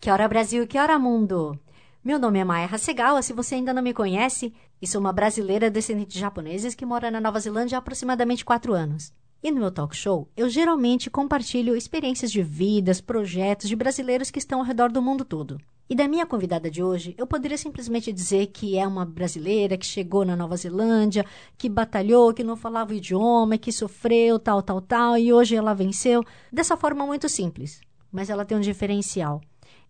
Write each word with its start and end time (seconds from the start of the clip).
Que 0.00 0.10
hora 0.10 0.26
Brasil, 0.26 0.66
que 0.66 0.78
hora 0.78 0.98
mundo! 0.98 1.60
Meu 2.02 2.18
nome 2.18 2.38
é 2.38 2.44
Maia 2.44 2.66
Hasegawa, 2.72 3.20
se 3.20 3.34
você 3.34 3.56
ainda 3.56 3.74
não 3.74 3.82
me 3.82 3.92
conhece, 3.92 4.50
e 4.80 4.86
sou 4.86 4.98
uma 4.98 5.12
brasileira 5.12 5.70
descendente 5.70 6.14
de 6.14 6.20
japoneses 6.20 6.74
que 6.74 6.86
mora 6.86 7.10
na 7.10 7.20
Nova 7.20 7.38
Zelândia 7.38 7.76
há 7.76 7.80
aproximadamente 7.80 8.42
quatro 8.42 8.72
anos. 8.72 9.12
E 9.42 9.50
no 9.50 9.60
meu 9.60 9.70
talk 9.70 9.94
show, 9.94 10.26
eu 10.34 10.48
geralmente 10.48 11.10
compartilho 11.10 11.76
experiências 11.76 12.32
de 12.32 12.42
vidas, 12.42 12.98
projetos 12.98 13.68
de 13.68 13.76
brasileiros 13.76 14.30
que 14.30 14.38
estão 14.38 14.60
ao 14.60 14.64
redor 14.64 14.90
do 14.90 15.02
mundo 15.02 15.22
todo. 15.22 15.60
E 15.86 15.94
da 15.94 16.08
minha 16.08 16.24
convidada 16.24 16.70
de 16.70 16.82
hoje, 16.82 17.14
eu 17.18 17.26
poderia 17.26 17.58
simplesmente 17.58 18.10
dizer 18.10 18.46
que 18.46 18.78
é 18.78 18.86
uma 18.86 19.04
brasileira 19.04 19.76
que 19.76 19.84
chegou 19.84 20.24
na 20.24 20.34
Nova 20.34 20.56
Zelândia, 20.56 21.26
que 21.58 21.68
batalhou, 21.68 22.32
que 22.32 22.42
não 22.42 22.56
falava 22.56 22.92
o 22.92 22.96
idioma, 22.96 23.58
que 23.58 23.70
sofreu, 23.70 24.38
tal, 24.38 24.62
tal, 24.62 24.80
tal, 24.80 25.18
e 25.18 25.30
hoje 25.30 25.56
ela 25.56 25.74
venceu. 25.74 26.24
Dessa 26.50 26.74
forma 26.74 27.06
muito 27.06 27.28
simples. 27.28 27.82
Mas 28.10 28.30
ela 28.30 28.46
tem 28.46 28.56
um 28.56 28.62
diferencial. 28.62 29.42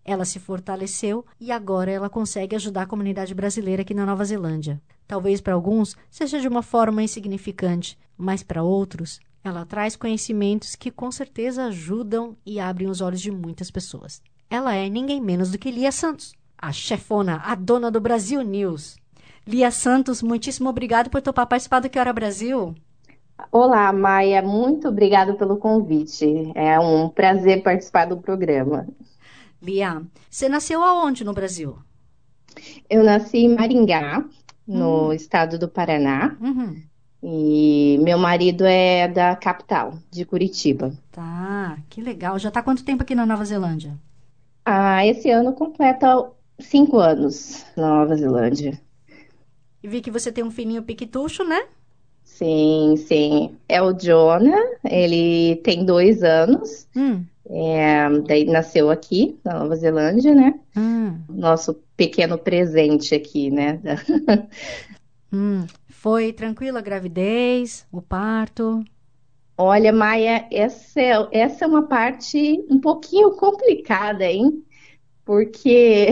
Ela 0.04 0.24
se 0.24 0.38
fortaleceu 0.38 1.24
e 1.38 1.52
agora 1.52 1.90
ela 1.90 2.08
consegue 2.08 2.56
ajudar 2.56 2.82
a 2.82 2.86
comunidade 2.86 3.34
brasileira 3.34 3.82
aqui 3.82 3.94
na 3.94 4.06
Nova 4.06 4.24
Zelândia. 4.24 4.80
Talvez 5.06 5.40
para 5.40 5.54
alguns 5.54 5.96
seja 6.10 6.40
de 6.40 6.48
uma 6.48 6.62
forma 6.62 7.02
insignificante, 7.02 7.98
mas 8.16 8.42
para 8.42 8.62
outros 8.62 9.20
ela 9.42 9.64
traz 9.64 9.96
conhecimentos 9.96 10.76
que 10.76 10.90
com 10.90 11.10
certeza 11.10 11.64
ajudam 11.64 12.36
e 12.44 12.60
abrem 12.60 12.88
os 12.88 13.00
olhos 13.00 13.20
de 13.20 13.30
muitas 13.30 13.70
pessoas. 13.70 14.22
Ela 14.50 14.74
é 14.74 14.88
ninguém 14.88 15.20
menos 15.20 15.50
do 15.50 15.58
que 15.58 15.70
Lia 15.70 15.90
Santos, 15.90 16.34
a 16.58 16.72
chefona, 16.72 17.40
a 17.44 17.54
dona 17.54 17.90
do 17.90 18.00
Brasil 18.00 18.42
News. 18.42 18.96
Lia 19.46 19.70
Santos, 19.70 20.22
muitíssimo 20.22 20.68
obrigado 20.68 21.08
por 21.08 21.22
topar 21.22 21.46
participar 21.46 21.80
do 21.80 21.88
Que 21.88 21.98
Hora 21.98 22.12
Brasil. 22.12 22.74
Olá, 23.50 23.90
Maia, 23.92 24.42
muito 24.42 24.88
obrigado 24.88 25.34
pelo 25.34 25.56
convite. 25.56 26.52
É 26.54 26.78
um 26.78 27.08
prazer 27.08 27.62
participar 27.62 28.04
do 28.04 28.18
programa. 28.18 28.86
Lia, 29.62 30.02
você 30.30 30.48
nasceu 30.48 30.82
aonde 30.82 31.24
no 31.24 31.34
Brasil? 31.34 31.78
Eu 32.88 33.04
nasci 33.04 33.38
em 33.38 33.54
Maringá, 33.54 34.24
no 34.66 35.06
uhum. 35.06 35.12
estado 35.12 35.58
do 35.58 35.68
Paraná. 35.68 36.36
Uhum. 36.40 36.82
E 37.22 37.98
meu 38.02 38.16
marido 38.16 38.64
é 38.64 39.06
da 39.06 39.36
capital, 39.36 39.94
de 40.10 40.24
Curitiba. 40.24 40.92
Tá, 41.12 41.78
que 41.90 42.00
legal. 42.00 42.38
Já 42.38 42.50
tá 42.50 42.62
quanto 42.62 42.84
tempo 42.84 43.02
aqui 43.02 43.14
na 43.14 43.26
Nova 43.26 43.44
Zelândia? 43.44 43.98
Ah, 44.64 45.06
esse 45.06 45.30
ano 45.30 45.52
completa 45.52 46.30
cinco 46.58 46.98
anos 46.98 47.66
na 47.76 47.88
Nova 47.88 48.16
Zelândia. 48.16 48.80
E 49.82 49.88
vi 49.88 50.00
que 50.00 50.10
você 50.10 50.32
tem 50.32 50.44
um 50.44 50.50
filhinho 50.50 50.82
piquitucho, 50.82 51.44
né? 51.44 51.66
Sim, 52.22 52.94
sim. 52.96 53.56
É 53.68 53.82
o 53.82 53.92
Jonah, 53.92 54.78
ele 54.84 55.56
tem 55.56 55.84
dois 55.84 56.22
anos. 56.22 56.86
Hum. 56.96 57.24
É, 57.52 58.08
daí 58.20 58.44
nasceu 58.44 58.90
aqui, 58.90 59.38
na 59.44 59.58
Nova 59.58 59.74
Zelândia, 59.74 60.34
né? 60.34 60.54
Hum. 60.76 61.20
Nosso 61.28 61.74
pequeno 61.96 62.38
presente 62.38 63.14
aqui, 63.14 63.50
né? 63.50 63.80
hum. 65.32 65.66
Foi 65.88 66.32
tranquila 66.32 66.78
a 66.78 66.82
gravidez, 66.82 67.86
o 67.92 68.00
parto? 68.00 68.82
Olha, 69.58 69.92
Maia, 69.92 70.46
essa 70.50 71.00
é, 71.00 71.28
essa 71.32 71.64
é 71.64 71.68
uma 71.68 71.82
parte 71.82 72.64
um 72.70 72.80
pouquinho 72.80 73.32
complicada, 73.32 74.24
hein? 74.24 74.64
Porque 75.24 76.08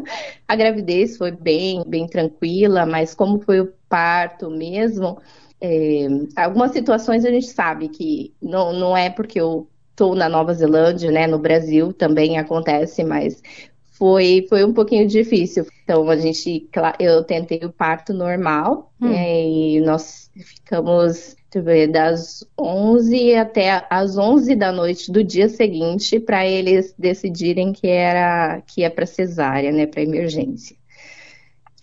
a 0.48 0.56
gravidez 0.56 1.16
foi 1.16 1.30
bem, 1.30 1.84
bem 1.86 2.08
tranquila, 2.08 2.84
mas 2.84 3.14
como 3.14 3.38
foi 3.40 3.60
o 3.60 3.72
parto 3.88 4.50
mesmo, 4.50 5.20
é, 5.60 6.08
algumas 6.34 6.72
situações 6.72 7.24
a 7.24 7.30
gente 7.30 7.46
sabe 7.46 7.88
que 7.88 8.34
não, 8.42 8.72
não 8.72 8.96
é 8.96 9.08
porque 9.08 9.40
eu 9.40 9.68
estou 9.98 10.14
na 10.14 10.28
Nova 10.28 10.54
Zelândia, 10.54 11.10
né? 11.10 11.26
No 11.26 11.38
Brasil 11.38 11.92
também 11.92 12.38
acontece, 12.38 13.02
mas 13.02 13.42
foi, 13.90 14.46
foi 14.48 14.64
um 14.64 14.72
pouquinho 14.72 15.08
difícil. 15.08 15.66
Então, 15.82 16.08
a 16.08 16.16
gente, 16.16 16.68
eu 17.00 17.24
tentei 17.24 17.58
o 17.64 17.72
parto 17.72 18.14
normal, 18.14 18.92
hum. 19.00 19.08
né, 19.08 19.44
e 19.44 19.80
nós 19.80 20.30
ficamos 20.36 21.36
ver, 21.56 21.88
das 21.88 22.46
11 22.60 23.34
até 23.34 23.84
as 23.90 24.16
11 24.16 24.54
da 24.54 24.70
noite 24.70 25.10
do 25.10 25.24
dia 25.24 25.48
seguinte 25.48 26.20
para 26.20 26.46
eles 26.46 26.94
decidirem 26.96 27.72
que 27.72 27.88
era 27.88 28.60
que 28.66 28.84
é 28.84 28.90
para 28.90 29.06
cesárea, 29.06 29.72
né, 29.72 29.86
para 29.86 30.02
emergência. 30.02 30.76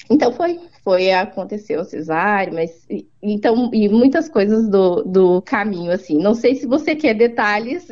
Então 0.10 0.32
foi, 0.32 0.60
foi 0.84 1.12
aconteceu 1.12 1.84
cesárea, 1.84 2.54
mas 2.54 2.86
então 3.22 3.70
e 3.74 3.90
muitas 3.90 4.30
coisas 4.30 4.70
do, 4.70 5.04
do 5.04 5.42
caminho 5.42 5.92
assim. 5.92 6.18
Não 6.18 6.36
sei 6.36 6.56
se 6.56 6.68
você 6.68 6.96
quer 6.96 7.16
detalhes, 7.16 7.88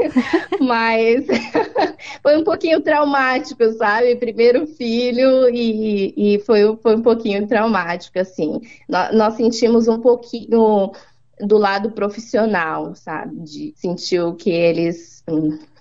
mas 0.60 1.26
foi 2.22 2.36
um 2.38 2.44
pouquinho 2.44 2.80
traumático, 2.80 3.70
sabe? 3.72 4.16
Primeiro 4.16 4.66
filho 4.66 5.48
e, 5.48 6.34
e 6.34 6.38
foi, 6.40 6.76
foi 6.76 6.96
um 6.96 7.02
pouquinho 7.02 7.46
traumático 7.46 8.18
assim. 8.18 8.60
Nós, 8.88 9.14
nós 9.14 9.34
sentimos 9.34 9.86
um 9.86 10.00
pouquinho 10.00 10.92
do 11.40 11.58
lado 11.58 11.90
profissional, 11.90 12.94
sabe? 12.94 13.40
De 13.40 13.72
sentir 13.76 14.20
que 14.36 14.50
eles 14.50 15.22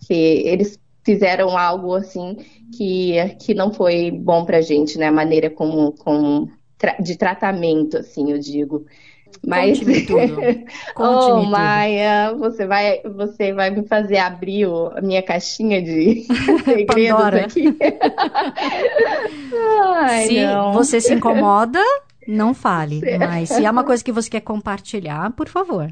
que 0.06 0.14
eles 0.14 0.80
fizeram 1.10 1.58
algo 1.58 1.96
assim 1.96 2.38
que, 2.78 3.16
que 3.40 3.56
não 3.56 3.74
foi 3.74 4.12
bom 4.12 4.46
pra 4.46 4.62
gente, 4.62 4.96
né? 5.00 5.08
A 5.08 5.12
maneira 5.12 5.50
como, 5.50 5.92
como 5.94 6.52
de 7.00 7.18
tratamento, 7.18 7.98
assim, 7.98 8.32
eu 8.32 8.38
digo. 8.38 8.86
Mas 9.46 9.80
Conte-me 9.80 10.06
tudo. 10.06 10.36
Conte 10.94 11.32
oh, 11.32 11.44
Maia, 11.46 12.36
você 12.36 12.68
vai, 12.68 13.02
você 13.02 13.52
vai 13.54 13.72
me 13.72 13.88
fazer 13.88 14.20
abrir 14.20 14.68
o, 14.68 14.92
a 14.96 15.02
minha 15.02 15.24
caixinha 15.24 15.82
de 15.82 16.28
segredos 16.64 17.34
aqui. 17.34 17.76
Ai, 19.96 20.28
se 20.28 20.46
não. 20.46 20.74
você 20.74 21.02
se 21.02 21.16
incomoda, 21.16 21.80
não 22.28 22.54
fale. 22.54 23.02
Mas 23.18 23.50
se 23.50 23.66
é 23.66 23.72
uma 23.72 23.84
coisa 23.84 24.04
que 24.04 24.12
você 24.12 24.30
quer 24.30 24.42
compartilhar, 24.42 25.32
por 25.32 25.50
favor. 25.50 25.92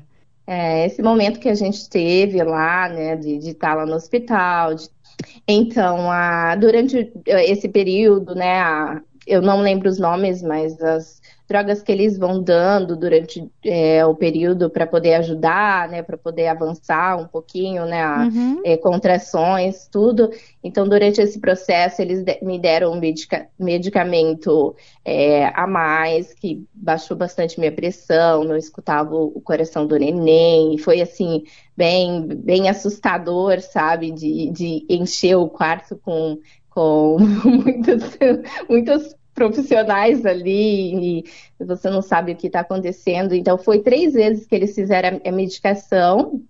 É, 0.49 0.85
esse 0.85 1.01
momento 1.01 1.41
que 1.41 1.49
a 1.49 1.55
gente 1.55 1.89
teve 1.89 2.41
lá, 2.41 2.87
né, 2.87 3.17
de, 3.17 3.37
de 3.37 3.49
estar 3.49 3.73
lá 3.73 3.85
no 3.85 3.95
hospital, 3.95 4.75
de 4.75 4.87
então, 5.47 6.11
a, 6.11 6.55
durante 6.55 7.11
esse 7.25 7.69
período, 7.69 8.35
né, 8.35 8.59
a, 8.61 9.01
eu 9.25 9.41
não 9.41 9.61
lembro 9.61 9.89
os 9.89 9.99
nomes, 9.99 10.41
mas 10.41 10.81
as 10.81 11.21
drogas 11.47 11.81
que 11.81 11.91
eles 11.91 12.17
vão 12.17 12.43
dando 12.43 12.95
durante 12.97 13.49
é, 13.63 14.05
o 14.05 14.13
período 14.13 14.69
para 14.69 14.85
poder 14.85 15.15
ajudar, 15.15 15.87
né, 15.87 16.03
para 16.03 16.17
poder 16.17 16.47
avançar 16.47 17.17
um 17.17 17.25
pouquinho, 17.25 17.85
né, 17.85 18.05
uhum. 18.05 18.61
é, 18.65 18.75
contrações, 18.75 19.87
tudo. 19.87 20.29
Então, 20.61 20.87
durante 20.87 21.21
esse 21.21 21.39
processo, 21.39 22.01
eles 22.01 22.21
de, 22.23 22.37
me 22.41 22.59
deram 22.59 22.91
um 22.91 22.99
medica, 22.99 23.47
medicamento 23.57 24.75
é, 25.05 25.45
a 25.55 25.65
mais, 25.65 26.33
que 26.33 26.65
baixou 26.73 27.15
bastante 27.15 27.59
minha 27.59 27.71
pressão, 27.71 28.43
não 28.43 28.57
escutava 28.57 29.15
o, 29.15 29.39
coração 29.39 29.87
do 29.87 29.97
neném, 29.97 30.75
e 30.75 30.77
foi 30.77 30.99
assim, 30.99 31.43
bem, 31.75 32.27
bem 32.27 32.67
assustador, 32.67 33.61
sabe, 33.61 34.11
de, 34.11 34.51
de 34.51 34.85
encher 34.89 35.37
o 35.37 35.47
quarto 35.47 35.95
com 35.95 36.37
com 36.69 37.17
muitas, 37.43 38.19
muitas 38.69 39.15
profissionais 39.37 40.25
ali 40.25 41.19
e 41.19 41.63
você 41.63 41.91
não 41.91 42.01
sabe 42.01 42.31
o 42.31 42.35
que 42.35 42.47
está 42.47 42.61
acontecendo. 42.61 43.35
Então, 43.35 43.55
foi 43.55 43.79
três 43.79 44.13
vezes 44.13 44.47
que 44.47 44.55
eles 44.55 44.73
fizeram 44.73 45.21
a 45.23 45.31
medicação 45.31 46.41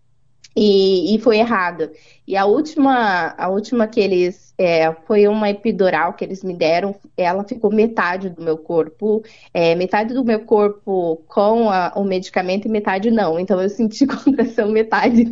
e, 0.57 1.15
e 1.15 1.19
foi 1.19 1.37
errado. 1.37 1.91
E 2.27 2.35
a 2.35 2.45
última, 2.45 3.35
a 3.37 3.47
última 3.47 3.87
que 3.87 3.99
eles 3.99 4.47
é, 4.57 4.91
foi 5.05 5.27
uma 5.27 5.49
epidural 5.49 6.13
que 6.13 6.25
eles 6.25 6.43
me 6.43 6.53
deram, 6.53 6.95
ela 7.15 7.43
ficou 7.43 7.71
metade 7.71 8.29
do 8.29 8.41
meu 8.41 8.57
corpo, 8.57 9.23
é, 9.53 9.75
metade 9.75 10.15
do 10.15 10.25
meu 10.25 10.39
corpo 10.39 11.21
com 11.27 11.69
a, 11.69 11.93
o 11.95 12.03
medicamento 12.03 12.65
e 12.65 12.71
metade 12.71 13.11
não. 13.11 13.39
Então 13.39 13.61
eu 13.61 13.69
senti 13.69 14.07
contração 14.07 14.69
metade 14.69 15.29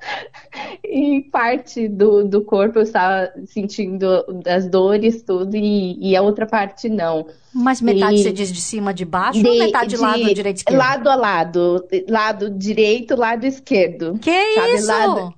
e 0.82 1.20
parte 1.30 1.86
do, 1.86 2.24
do 2.24 2.42
corpo 2.42 2.78
eu 2.78 2.82
estava 2.82 3.30
sentindo 3.46 4.24
as 4.46 4.66
dores, 4.66 5.22
tudo, 5.22 5.54
e, 5.54 5.98
e 6.00 6.16
a 6.16 6.22
outra 6.22 6.46
parte 6.46 6.88
não. 6.88 7.26
Mas 7.52 7.80
metade 7.80 8.16
e... 8.16 8.22
você 8.22 8.32
diz 8.32 8.52
de 8.52 8.60
cima 8.60 8.94
de 8.94 9.04
baixo 9.04 9.42
de, 9.42 9.48
ou 9.48 9.58
metade 9.58 9.90
de 9.90 9.96
lado, 9.96 10.34
direito, 10.34 10.56
esquerdo? 10.58 10.78
Lado 10.78 11.10
a 11.10 11.14
lado. 11.14 11.88
Lado 12.08 12.50
direito, 12.50 13.16
lado 13.16 13.44
esquerdo. 13.44 14.18
Que? 14.20 14.37
Sabe, 14.54 14.74
isso? 14.74 14.86
Lá, 14.86 15.32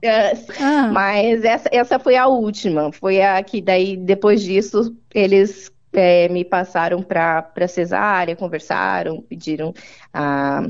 ah. 0.61 0.91
Mas 0.93 1.45
essa, 1.45 1.69
essa 1.73 1.99
foi 1.99 2.17
a 2.17 2.27
última. 2.27 2.93
Foi 2.93 3.23
a 3.23 3.43
que 3.43 3.61
daí, 3.61 3.97
depois 3.97 4.43
disso, 4.43 4.97
eles 5.15 5.71
é, 5.93 6.29
me 6.29 6.45
passaram 6.45 7.03
para 7.03 7.69
cesárea, 7.69 8.37
conversaram, 8.37 9.23
pediram 9.23 9.73
a 10.13 10.63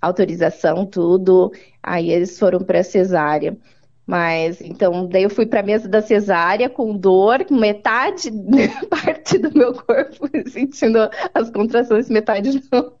autorização, 0.00 0.86
tudo. 0.86 1.52
Aí 1.82 2.10
eles 2.10 2.38
foram 2.38 2.60
para 2.60 2.82
cesárea. 2.82 3.56
Mas 4.04 4.60
então, 4.60 5.06
daí 5.08 5.22
eu 5.22 5.30
fui 5.30 5.46
para 5.46 5.60
a 5.60 5.62
mesa 5.62 5.88
da 5.88 6.02
cesárea 6.02 6.68
com 6.68 6.96
dor, 6.96 7.46
metade 7.50 8.30
parte 8.90 9.38
do 9.38 9.56
meu 9.56 9.72
corpo 9.74 10.28
sentindo 10.50 10.98
as 11.32 11.50
contrações, 11.50 12.10
metade 12.10 12.60
não. 12.70 12.92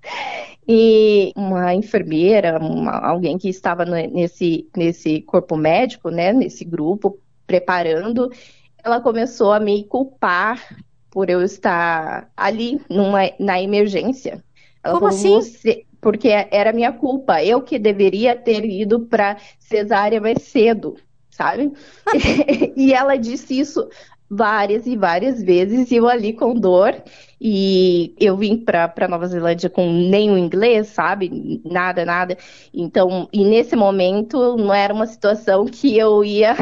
E 0.66 1.32
uma 1.36 1.74
enfermeira, 1.74 2.58
uma, 2.58 2.92
alguém 2.92 3.36
que 3.36 3.48
estava 3.48 3.84
nesse, 3.84 4.68
nesse 4.76 5.20
corpo 5.22 5.56
médico, 5.56 6.08
né, 6.08 6.32
nesse 6.32 6.64
grupo, 6.64 7.18
preparando, 7.46 8.30
ela 8.82 9.00
começou 9.00 9.52
a 9.52 9.60
me 9.60 9.84
culpar 9.84 10.60
por 11.10 11.28
eu 11.28 11.42
estar 11.42 12.30
ali 12.36 12.80
numa, 12.88 13.20
na 13.38 13.60
emergência. 13.60 14.42
Ela 14.82 14.98
Como 14.98 15.12
falou, 15.12 15.38
assim? 15.38 15.84
porque 16.00 16.28
era 16.28 16.72
minha 16.72 16.92
culpa, 16.92 17.44
eu 17.44 17.62
que 17.62 17.78
deveria 17.78 18.34
ter 18.34 18.64
ido 18.64 19.00
para 19.06 19.36
cesárea 19.58 20.20
mais 20.20 20.42
cedo, 20.42 20.96
sabe? 21.30 21.72
e 22.76 22.92
ela 22.92 23.16
disse 23.16 23.58
isso 23.58 23.88
várias 24.34 24.86
e 24.86 24.96
várias 24.96 25.42
vezes, 25.42 25.90
e 25.90 25.96
eu 25.96 26.08
ali 26.08 26.32
com 26.32 26.54
dor, 26.54 26.94
e 27.38 28.14
eu 28.18 28.34
vim 28.34 28.56
para 28.56 29.06
Nova 29.06 29.26
Zelândia 29.26 29.68
com 29.68 29.86
nenhum 29.92 30.38
inglês, 30.38 30.88
sabe? 30.88 31.60
Nada, 31.64 32.02
nada. 32.06 32.38
Então, 32.72 33.28
e 33.30 33.44
nesse 33.44 33.76
momento 33.76 34.56
não 34.56 34.72
era 34.72 34.94
uma 34.94 35.06
situação 35.06 35.66
que 35.66 35.98
eu 35.98 36.24
ia 36.24 36.54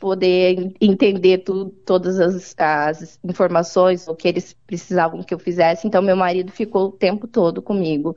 poder 0.00 0.72
entender 0.80 1.38
tudo, 1.38 1.70
todas 1.84 2.18
as, 2.18 2.54
as 2.56 3.18
informações, 3.22 4.08
o 4.08 4.14
que 4.14 4.28
eles 4.28 4.56
precisavam 4.66 5.22
que 5.22 5.34
eu 5.34 5.38
fizesse. 5.38 5.86
Então, 5.86 6.00
meu 6.00 6.16
marido 6.16 6.50
ficou 6.50 6.86
o 6.88 6.92
tempo 6.92 7.26
todo 7.26 7.60
comigo. 7.60 8.16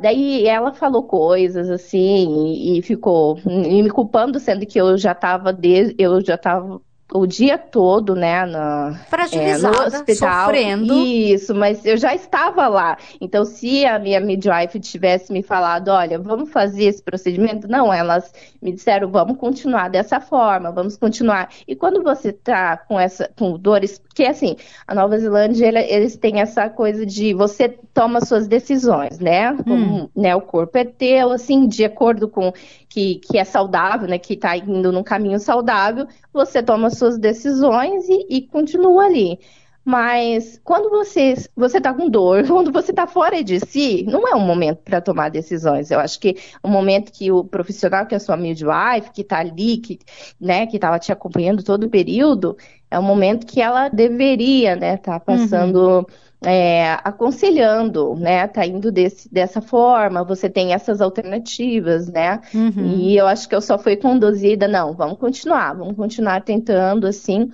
Daí 0.00 0.46
ela 0.46 0.72
falou 0.72 1.04
coisas 1.04 1.68
assim 1.70 2.54
e, 2.54 2.78
e 2.78 2.82
ficou 2.82 3.38
e 3.46 3.82
me 3.82 3.90
culpando, 3.90 4.40
sendo 4.40 4.66
que 4.66 4.80
eu 4.80 4.96
já 4.98 5.12
estava 5.12 5.56
eu 5.98 6.20
já 6.24 6.34
estava 6.36 6.80
o 7.12 7.26
dia 7.26 7.58
todo, 7.58 8.14
né, 8.14 8.46
na, 8.46 8.94
Fragilizada, 9.08 9.76
é, 9.76 9.80
no 9.80 9.86
hospital. 9.86 10.44
sofrendo. 10.44 10.94
Isso, 10.94 11.54
mas 11.54 11.84
eu 11.84 11.96
já 11.96 12.14
estava 12.14 12.68
lá. 12.68 12.96
Então, 13.20 13.44
se 13.44 13.84
a 13.84 13.98
minha 13.98 14.20
midwife 14.20 14.78
tivesse 14.78 15.32
me 15.32 15.42
falado, 15.42 15.88
olha, 15.88 16.18
vamos 16.18 16.50
fazer 16.50 16.84
esse 16.84 17.02
procedimento, 17.02 17.68
não, 17.68 17.92
elas 17.92 18.32
me 18.62 18.72
disseram, 18.72 19.10
vamos 19.10 19.36
continuar 19.38 19.88
dessa 19.88 20.20
forma, 20.20 20.70
vamos 20.70 20.96
continuar. 20.96 21.50
E 21.66 21.74
quando 21.74 22.02
você 22.02 22.32
tá 22.32 22.76
com 22.76 22.98
essa, 22.98 23.28
com 23.36 23.58
dores, 23.58 23.98
porque 23.98 24.24
assim, 24.24 24.56
a 24.86 24.94
Nova 24.94 25.18
Zelândia, 25.18 25.66
eles 25.66 26.16
têm 26.16 26.40
essa 26.40 26.68
coisa 26.68 27.04
de 27.04 27.34
você 27.34 27.68
toma 27.92 28.24
suas 28.24 28.46
decisões, 28.46 29.18
né? 29.18 29.56
Como, 29.64 30.04
hum. 30.04 30.08
né, 30.14 30.34
o 30.36 30.40
corpo 30.40 30.78
é 30.78 30.84
teu, 30.84 31.32
assim, 31.32 31.66
de 31.66 31.84
acordo 31.84 32.28
com 32.28 32.52
que, 32.88 33.16
que 33.16 33.38
é 33.38 33.44
saudável, 33.44 34.08
né, 34.08 34.18
que 34.18 34.34
está 34.34 34.56
indo 34.56 34.90
num 34.90 35.02
caminho 35.02 35.38
saudável, 35.38 36.06
você 36.32 36.62
toma 36.62 36.90
suas 37.00 37.18
decisões 37.18 38.08
e, 38.08 38.26
e 38.28 38.42
continua 38.42 39.06
ali. 39.06 39.40
Mas 39.84 40.60
quando 40.62 40.88
você 40.88 41.34
você 41.56 41.78
está 41.78 41.92
com 41.92 42.08
dor, 42.08 42.46
quando 42.46 42.70
você 42.70 42.92
está 42.92 43.06
fora 43.06 43.42
de 43.42 43.58
si, 43.58 44.04
não 44.06 44.28
é 44.28 44.36
um 44.36 44.46
momento 44.46 44.78
para 44.84 45.00
tomar 45.00 45.30
decisões. 45.30 45.90
Eu 45.90 45.98
acho 45.98 46.20
que 46.20 46.36
o 46.62 46.68
momento 46.68 47.10
que 47.10 47.32
o 47.32 47.42
profissional, 47.42 48.06
que 48.06 48.14
é 48.14 48.18
a 48.18 48.20
sua 48.20 48.36
midwife, 48.36 49.10
que 49.12 49.22
está 49.22 49.38
ali, 49.38 49.78
que 49.78 49.98
né, 50.40 50.66
que 50.66 50.76
estava 50.76 50.98
te 50.98 51.10
acompanhando 51.10 51.64
todo 51.64 51.84
o 51.84 51.90
período, 51.90 52.56
é 52.90 52.98
um 52.98 53.02
momento 53.02 53.46
que 53.46 53.60
ela 53.60 53.88
deveria, 53.88 54.76
né, 54.76 54.94
estar 54.94 55.18
tá 55.18 55.20
passando 55.20 56.00
uhum 56.00 56.29
é, 56.42 56.98
aconselhando, 57.04 58.14
né? 58.16 58.46
Tá 58.46 58.66
indo 58.66 58.90
desse, 58.90 59.32
dessa 59.32 59.60
forma, 59.60 60.24
você 60.24 60.48
tem 60.48 60.72
essas 60.72 61.00
alternativas, 61.00 62.08
né? 62.08 62.40
Uhum. 62.54 62.96
E 62.96 63.16
eu 63.16 63.26
acho 63.26 63.48
que 63.48 63.54
eu 63.54 63.60
só 63.60 63.78
fui 63.78 63.96
conduzida, 63.96 64.66
não, 64.66 64.94
vamos 64.94 65.18
continuar, 65.18 65.74
vamos 65.74 65.96
continuar 65.96 66.42
tentando, 66.42 67.06
assim. 67.06 67.50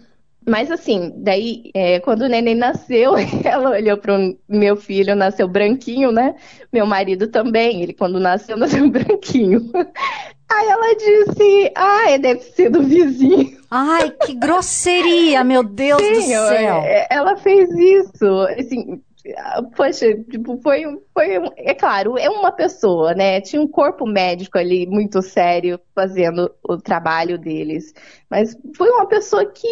Mas 0.48 0.70
assim, 0.70 1.12
daí, 1.16 1.72
é, 1.74 1.98
quando 1.98 2.22
o 2.22 2.28
neném 2.28 2.54
nasceu, 2.54 3.14
ela 3.44 3.70
olhou 3.70 3.96
para 3.98 4.16
o 4.16 4.36
meu 4.48 4.76
filho, 4.76 5.16
nasceu 5.16 5.48
branquinho, 5.48 6.12
né? 6.12 6.36
Meu 6.72 6.86
marido 6.86 7.26
também, 7.26 7.82
ele 7.82 7.92
quando 7.92 8.20
nasceu, 8.20 8.56
nasceu 8.58 8.88
branquinho. 8.88 9.68
Aí 10.48 10.68
ela 10.68 10.94
disse, 10.94 11.72
ah, 11.74 12.16
deve 12.18 12.40
ser 12.40 12.70
do 12.70 12.82
vizinho. 12.82 13.58
Ai, 13.70 14.10
que 14.10 14.34
grosseria, 14.34 15.42
meu 15.42 15.64
Deus 15.64 16.00
Sim, 16.00 16.14
do 16.14 16.20
céu. 16.20 16.76
É, 16.84 17.06
ela 17.10 17.36
fez 17.36 17.68
isso, 17.70 18.24
assim, 18.58 19.02
poxa, 19.76 20.14
tipo, 20.30 20.58
foi, 20.62 20.84
foi, 21.12 21.42
é 21.56 21.74
claro, 21.74 22.16
é 22.16 22.28
uma 22.28 22.52
pessoa, 22.52 23.14
né? 23.14 23.40
Tinha 23.40 23.60
um 23.60 23.66
corpo 23.66 24.06
médico 24.06 24.58
ali 24.58 24.86
muito 24.86 25.20
sério 25.22 25.80
fazendo 25.94 26.54
o 26.62 26.76
trabalho 26.76 27.38
deles. 27.38 27.92
Mas 28.30 28.56
foi 28.76 28.88
uma 28.90 29.06
pessoa 29.06 29.44
que 29.46 29.66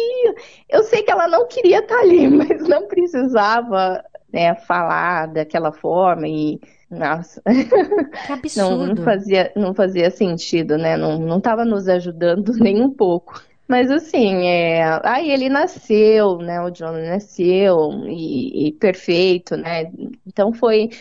eu 0.69 0.83
sei 0.83 1.03
que 1.03 1.11
ela 1.11 1.27
não 1.27 1.47
queria 1.47 1.79
estar 1.79 1.99
ali, 1.99 2.27
mas 2.29 2.67
não 2.67 2.87
precisava 2.87 4.03
né, 4.31 4.55
falar 4.55 5.27
daquela 5.27 5.71
forma 5.71 6.27
e 6.27 6.59
nossa. 6.89 7.41
Que 7.41 8.31
absurdo. 8.31 8.85
Não, 8.87 8.95
não, 8.95 9.03
fazia, 9.03 9.51
não 9.55 9.73
fazia 9.73 10.11
sentido, 10.11 10.77
né? 10.77 10.95
Não 10.97 11.37
estava 11.37 11.65
nos 11.65 11.87
ajudando 11.87 12.53
nem 12.59 12.81
um 12.81 12.89
pouco. 12.89 13.41
Mas 13.67 13.89
assim, 13.89 14.45
é... 14.45 14.99
aí 15.03 15.31
ele 15.31 15.49
nasceu, 15.49 16.37
né? 16.37 16.61
O 16.61 16.69
John 16.69 16.91
nasceu 16.91 17.91
e, 18.07 18.67
e, 18.67 18.71
perfeito, 18.73 19.57
né? 19.57 19.91
Então 20.25 20.53
foi, 20.53 20.91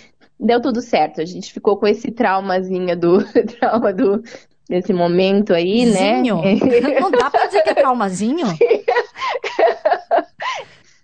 deu 0.41 0.61
tudo 0.61 0.81
certo. 0.81 1.21
A 1.21 1.27
gente 1.27 1.53
ficou 1.53 1.77
com 1.77 1.87
esse 1.87 2.11
traumazinho 2.11 2.97
do 2.97 3.19
trauma 3.61 3.93
do 3.93 4.23
desse 4.67 4.95
momento 4.95 5.53
aí, 5.53 5.85
né? 5.85 6.17
Zinho? 6.17 6.41
né? 6.41 6.99
Não 6.99 7.11
dá 7.11 7.29
pra 7.31 7.45
dizer 7.47 7.63
que 7.63 7.71
é 7.71 7.75
traumazinho? 7.75 8.47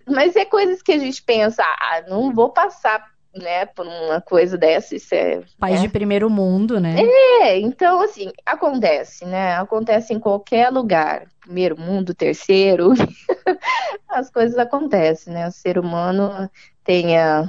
Mas 0.07 0.35
é 0.35 0.45
coisas 0.45 0.81
que 0.81 0.91
a 0.91 0.97
gente 0.97 1.21
pensa, 1.21 1.63
ah, 1.63 2.03
não 2.07 2.33
vou 2.33 2.49
passar 2.49 3.10
né, 3.33 3.65
por 3.65 3.85
uma 3.87 4.19
coisa 4.19 4.57
dessa, 4.57 4.95
isso 4.95 5.13
é... 5.15 5.41
País 5.57 5.79
né? 5.79 5.87
de 5.87 5.89
primeiro 5.89 6.29
mundo, 6.29 6.79
né? 6.79 6.95
É, 7.41 7.59
então, 7.59 8.01
assim, 8.01 8.31
acontece, 8.45 9.25
né? 9.25 9.55
Acontece 9.57 10.13
em 10.13 10.19
qualquer 10.19 10.69
lugar. 10.69 11.27
Primeiro 11.39 11.79
mundo, 11.79 12.13
terceiro, 12.13 12.91
as 14.09 14.29
coisas 14.29 14.57
acontecem, 14.57 15.33
né? 15.33 15.47
O 15.47 15.51
ser 15.51 15.79
humano 15.79 16.49
tem 16.83 17.17
é, 17.17 17.47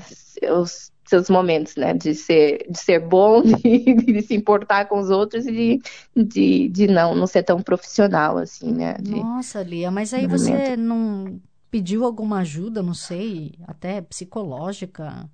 seus, 0.00 0.92
seus 1.06 1.30
momentos, 1.30 1.74
né? 1.76 1.94
De 1.94 2.14
ser, 2.14 2.66
de 2.68 2.78
ser 2.78 3.00
bom, 3.00 3.42
de, 3.42 3.94
de 3.94 4.22
se 4.22 4.34
importar 4.34 4.86
com 4.86 4.98
os 4.98 5.10
outros 5.10 5.46
e 5.46 5.52
de, 5.52 5.82
de, 6.14 6.68
de, 6.68 6.86
não, 6.86 7.14
não 7.14 7.26
ser 7.26 7.42
tão 7.42 7.62
profissional, 7.62 8.36
assim, 8.36 8.72
né? 8.72 8.96
De, 9.00 9.16
Nossa, 9.16 9.62
Lia, 9.62 9.90
mas 9.90 10.12
aí 10.12 10.26
você 10.26 10.76
não 10.76 11.40
pediu 11.74 12.04
alguma 12.04 12.38
ajuda, 12.38 12.84
não 12.84 12.94
sei, 12.94 13.52
até 13.66 14.00
psicológica? 14.00 15.28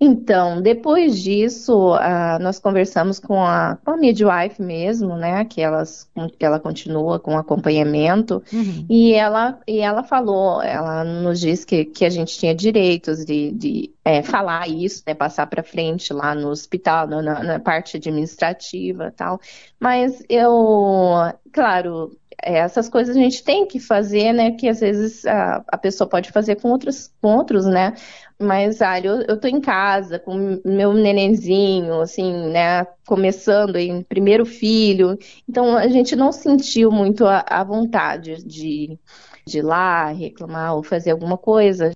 Então, 0.00 0.62
depois 0.62 1.22
disso, 1.22 1.94
uh, 1.94 2.38
nós 2.40 2.58
conversamos 2.58 3.18
com 3.18 3.44
a, 3.44 3.76
com 3.84 3.90
a 3.90 3.96
midwife 3.98 4.62
mesmo, 4.62 5.14
né? 5.14 5.44
Que, 5.44 5.60
elas, 5.60 6.10
que 6.38 6.44
ela 6.44 6.58
continua 6.58 7.20
com 7.20 7.36
acompanhamento. 7.36 8.42
Uhum. 8.50 8.86
E, 8.88 9.12
ela, 9.12 9.60
e 9.68 9.80
ela 9.80 10.02
falou, 10.02 10.62
ela 10.62 11.04
nos 11.04 11.38
disse 11.38 11.66
que, 11.66 11.84
que 11.84 12.06
a 12.06 12.10
gente 12.10 12.38
tinha 12.38 12.54
direitos 12.54 13.22
de, 13.22 13.50
de 13.52 13.94
é, 14.02 14.22
falar 14.22 14.66
isso, 14.70 15.02
né? 15.06 15.12
Passar 15.12 15.46
para 15.48 15.62
frente 15.62 16.14
lá 16.14 16.34
no 16.34 16.48
hospital, 16.48 17.06
na, 17.08 17.42
na 17.42 17.60
parte 17.60 17.98
administrativa 17.98 19.08
e 19.08 19.12
tal. 19.12 19.38
Mas 19.78 20.22
eu, 20.30 21.30
claro, 21.52 22.16
é, 22.42 22.58
essas 22.58 22.88
coisas 22.88 23.16
a 23.16 23.18
gente 23.18 23.44
tem 23.44 23.66
que 23.66 23.78
fazer, 23.78 24.32
né? 24.32 24.50
Que 24.52 24.68
às 24.68 24.80
vezes 24.80 25.24
a, 25.24 25.64
a 25.68 25.78
pessoa 25.78 26.08
pode 26.08 26.30
fazer 26.32 26.56
com 26.56 26.70
outros, 26.70 27.10
com 27.20 27.36
outros, 27.36 27.64
né? 27.64 27.94
Mas, 28.38 28.82
ah, 28.82 28.98
eu, 28.98 29.22
eu 29.22 29.38
tô 29.40 29.46
em 29.46 29.60
casa 29.60 30.18
com 30.18 30.60
meu 30.64 30.92
nenenzinho, 30.92 32.00
assim, 32.00 32.48
né? 32.50 32.84
Começando 33.06 33.76
em 33.76 34.02
primeiro 34.02 34.44
filho. 34.44 35.16
Então, 35.48 35.76
a 35.76 35.86
gente 35.86 36.16
não 36.16 36.32
sentiu 36.32 36.90
muito 36.90 37.24
a, 37.24 37.44
a 37.46 37.62
vontade 37.62 38.42
de, 38.44 38.98
de 39.46 39.58
ir 39.58 39.62
lá 39.62 40.08
reclamar 40.08 40.74
ou 40.74 40.82
fazer 40.82 41.12
alguma 41.12 41.38
coisa. 41.38 41.92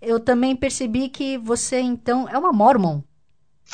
Eu 0.00 0.20
também 0.20 0.54
percebi 0.54 1.08
que 1.08 1.38
você, 1.38 1.80
então, 1.80 2.28
é 2.28 2.36
uma 2.38 2.52
mormon. 2.52 3.00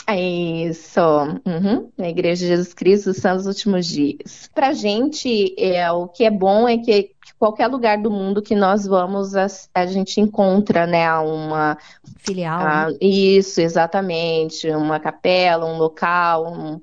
É 0.07 0.21
isso, 0.21 1.01
uhum. 1.01 1.91
a 1.99 2.09
Igreja 2.09 2.43
de 2.43 2.49
Jesus 2.49 2.75
Cristo 2.75 3.15
são 3.15 3.37
os 3.37 3.47
últimos 3.47 3.87
dias. 3.87 4.51
Para 4.55 4.69
a 4.69 4.73
gente, 4.75 5.55
é, 5.59 5.91
o 5.91 6.09
que 6.09 6.25
é 6.25 6.31
bom 6.31 6.69
é 6.69 6.77
que 6.77 7.15
qualquer 7.39 7.67
lugar 7.69 7.99
do 7.99 8.11
mundo 8.11 8.43
que 8.43 8.55
nós 8.55 8.87
vamos, 8.87 9.35
a, 9.35 9.47
a 9.75 9.87
gente 9.87 10.21
encontra, 10.21 10.87
né, 10.87 11.11
uma 11.19 11.79
filial. 12.19 12.61
A, 12.61 12.91
né? 12.91 12.97
Isso, 13.01 13.61
exatamente, 13.61 14.69
uma 14.71 15.01
capela, 15.01 15.67
um 15.67 15.79
local. 15.79 16.53
Um, 16.53 16.81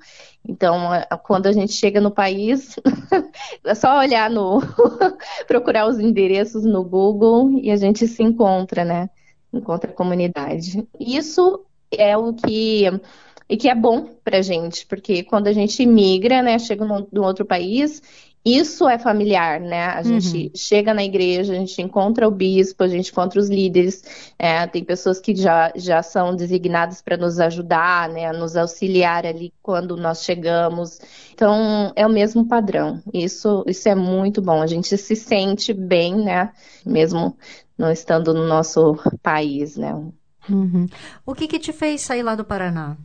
então, 0.47 0.89
quando 1.23 1.47
a 1.47 1.51
gente 1.51 1.73
chega 1.73 2.01
no 2.01 2.11
país, 2.11 2.75
é 3.65 3.75
só 3.75 3.99
olhar 3.99 4.29
no, 4.29 4.61
procurar 5.47 5.87
os 5.87 5.99
endereços 5.99 6.63
no 6.63 6.83
Google 6.83 7.59
e 7.59 7.69
a 7.71 7.75
gente 7.75 8.07
se 8.07 8.23
encontra, 8.23 8.83
né? 8.83 9.09
Encontra 9.53 9.91
a 9.91 9.93
comunidade. 9.93 10.87
Isso 10.99 11.63
é 11.91 12.17
o 12.17 12.33
que 12.33 12.86
e 13.50 13.57
que 13.57 13.67
é 13.67 13.75
bom 13.75 14.07
pra 14.24 14.41
gente, 14.41 14.86
porque 14.86 15.24
quando 15.24 15.48
a 15.48 15.53
gente 15.53 15.86
migra, 15.86 16.41
né, 16.41 16.57
chega 16.57 16.86
num, 16.86 17.05
num 17.12 17.24
outro 17.24 17.45
país 17.45 18.01
isso 18.43 18.89
é 18.89 18.98
familiar, 18.98 19.60
né? 19.60 19.86
A 19.86 20.01
gente 20.01 20.45
uhum. 20.45 20.51
chega 20.55 20.95
na 20.95 21.03
igreja, 21.03 21.53
a 21.53 21.55
gente 21.55 21.79
encontra 21.79 22.27
o 22.27 22.31
bispo, 22.31 22.83
a 22.83 22.88
gente 22.88 23.12
encontra 23.12 23.39
os 23.39 23.50
líderes, 23.50 24.03
é, 24.38 24.65
tem 24.65 24.83
pessoas 24.83 25.19
que 25.19 25.36
já, 25.36 25.71
já 25.75 26.01
são 26.01 26.36
designadas 26.36 27.03
para 27.03 27.17
nos 27.17 27.39
ajudar, 27.39 28.10
né? 28.10 28.31
Nos 28.31 28.55
auxiliar 28.57 29.27
ali 29.27 29.53
quando 29.62 29.95
nós 29.95 30.24
chegamos. 30.24 31.00
Então, 31.33 31.93
é 31.95 32.05
o 32.05 32.10
mesmo 32.10 32.48
padrão. 32.48 33.00
Isso, 33.13 33.63
isso 33.67 33.88
é 33.88 33.93
muito 33.93 34.41
bom. 34.41 34.60
A 34.60 34.67
gente 34.67 34.98
se 34.98 35.15
sente 35.15 35.71
bem, 35.71 36.15
né? 36.15 36.51
Mesmo 36.83 37.38
não 37.77 37.91
estando 37.91 38.33
no 38.33 38.48
nosso 38.48 38.98
país, 39.21 39.77
né? 39.77 39.93
Uhum. 40.50 40.88
O 41.25 41.33
que, 41.33 41.48
que 41.48 41.60
te 41.60 41.71
fez 41.71 42.01
sair 42.01 42.24
lá 42.24 42.36
do 42.36 42.45
Paraná? 42.45 42.98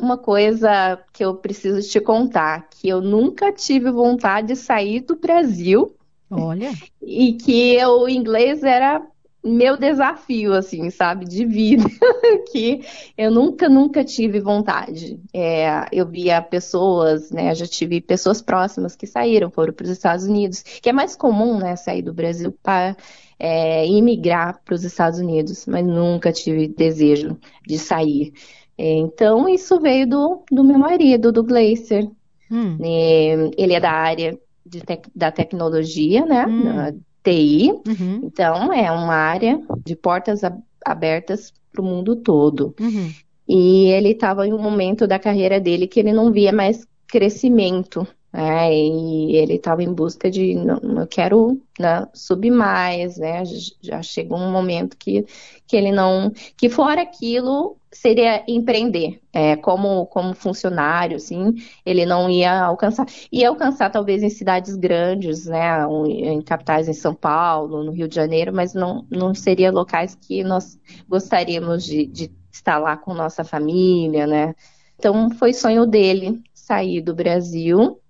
uma 0.00 0.16
coisa 0.16 0.98
que 1.12 1.24
eu 1.24 1.34
preciso 1.34 1.86
te 1.88 2.00
contar, 2.00 2.68
que 2.70 2.88
eu 2.88 3.00
nunca 3.00 3.52
tive 3.52 3.90
vontade 3.90 4.48
de 4.48 4.56
sair 4.56 5.00
do 5.00 5.16
Brasil. 5.16 5.94
Olha. 6.30 6.72
E 7.02 7.34
que 7.34 7.84
o 7.84 8.08
inglês 8.08 8.62
era 8.62 9.02
meu 9.42 9.76
desafio, 9.76 10.52
assim, 10.52 10.90
sabe, 10.90 11.24
de 11.24 11.44
vida, 11.46 11.84
que 12.52 12.82
eu 13.16 13.30
nunca, 13.30 13.68
nunca 13.68 14.04
tive 14.04 14.38
vontade. 14.40 15.18
É, 15.32 15.86
eu 15.92 16.06
via 16.06 16.42
pessoas, 16.42 17.30
né, 17.30 17.54
já 17.54 17.66
tive 17.66 18.00
pessoas 18.00 18.42
próximas 18.42 18.94
que 18.94 19.06
saíram, 19.06 19.50
foram 19.50 19.72
para 19.72 19.84
os 19.84 19.90
Estados 19.90 20.26
Unidos, 20.26 20.62
que 20.62 20.90
é 20.90 20.92
mais 20.92 21.16
comum, 21.16 21.58
né, 21.58 21.74
sair 21.76 22.02
do 22.02 22.12
Brasil 22.12 22.54
para 22.62 22.96
é, 23.38 23.86
imigrar 23.86 24.60
para 24.62 24.74
os 24.74 24.84
Estados 24.84 25.18
Unidos, 25.18 25.64
mas 25.66 25.86
nunca 25.86 26.30
tive 26.30 26.68
desejo 26.68 27.38
de 27.66 27.78
sair. 27.78 28.32
É, 28.76 28.94
então, 28.94 29.48
isso 29.48 29.80
veio 29.80 30.06
do, 30.06 30.44
do 30.50 30.62
meu 30.62 30.78
marido, 30.78 31.32
do 31.32 31.42
Glacier. 31.42 32.10
Hum. 32.50 32.76
É, 32.82 33.50
ele 33.56 33.72
é 33.72 33.80
da 33.80 33.92
área 33.92 34.38
de 34.66 34.82
da 35.14 35.32
tecnologia, 35.32 36.24
né? 36.26 36.46
Hum. 36.46 37.00
TI. 37.22 37.70
Uhum. 37.86 38.20
Então, 38.24 38.72
é 38.72 38.90
uma 38.90 39.14
área 39.14 39.60
de 39.84 39.94
portas 39.96 40.40
abertas 40.84 41.52
para 41.72 41.82
o 41.82 41.84
mundo 41.84 42.16
todo. 42.16 42.74
Uhum. 42.80 43.10
E 43.48 43.86
ele 43.86 44.10
estava 44.10 44.46
em 44.46 44.52
um 44.52 44.62
momento 44.62 45.06
da 45.06 45.18
carreira 45.18 45.60
dele 45.60 45.86
que 45.86 45.98
ele 45.98 46.12
não 46.12 46.30
via 46.32 46.52
mais 46.52 46.86
crescimento 47.06 48.06
é, 48.32 48.72
e 48.72 49.34
ele 49.36 49.54
estava 49.54 49.82
em 49.82 49.92
busca 49.92 50.30
de, 50.30 50.54
não, 50.54 51.00
eu 51.00 51.06
quero 51.06 51.60
né, 51.78 52.06
subir 52.14 52.52
mais, 52.52 53.18
né? 53.18 53.42
Já 53.80 54.02
chegou 54.02 54.38
um 54.38 54.52
momento 54.52 54.96
que, 54.96 55.26
que 55.66 55.76
ele 55.76 55.90
não, 55.90 56.32
que 56.56 56.68
fora 56.68 57.02
aquilo 57.02 57.76
seria 57.92 58.44
empreender, 58.46 59.20
é, 59.32 59.56
como, 59.56 60.06
como 60.06 60.32
funcionário, 60.34 61.16
assim, 61.16 61.54
ele 61.84 62.06
não 62.06 62.30
ia 62.30 62.62
alcançar, 62.62 63.06
ia 63.32 63.48
alcançar 63.48 63.90
talvez 63.90 64.22
em 64.22 64.30
cidades 64.30 64.76
grandes, 64.76 65.46
né? 65.46 65.84
Em 66.06 66.40
capitais 66.40 66.88
em 66.88 66.92
São 66.92 67.14
Paulo, 67.14 67.82
no 67.82 67.90
Rio 67.90 68.08
de 68.08 68.14
Janeiro, 68.14 68.52
mas 68.54 68.74
não, 68.74 69.04
não 69.10 69.34
seria 69.34 69.72
locais 69.72 70.14
que 70.14 70.44
nós 70.44 70.78
gostaríamos 71.08 71.84
de, 71.84 72.06
de 72.06 72.30
estar 72.52 72.78
lá 72.78 72.96
com 72.96 73.12
nossa 73.12 73.42
família, 73.42 74.26
né? 74.26 74.54
Então 74.98 75.30
foi 75.30 75.52
sonho 75.52 75.86
dele 75.86 76.42
sair 76.54 77.00
do 77.00 77.14
Brasil 77.14 78.00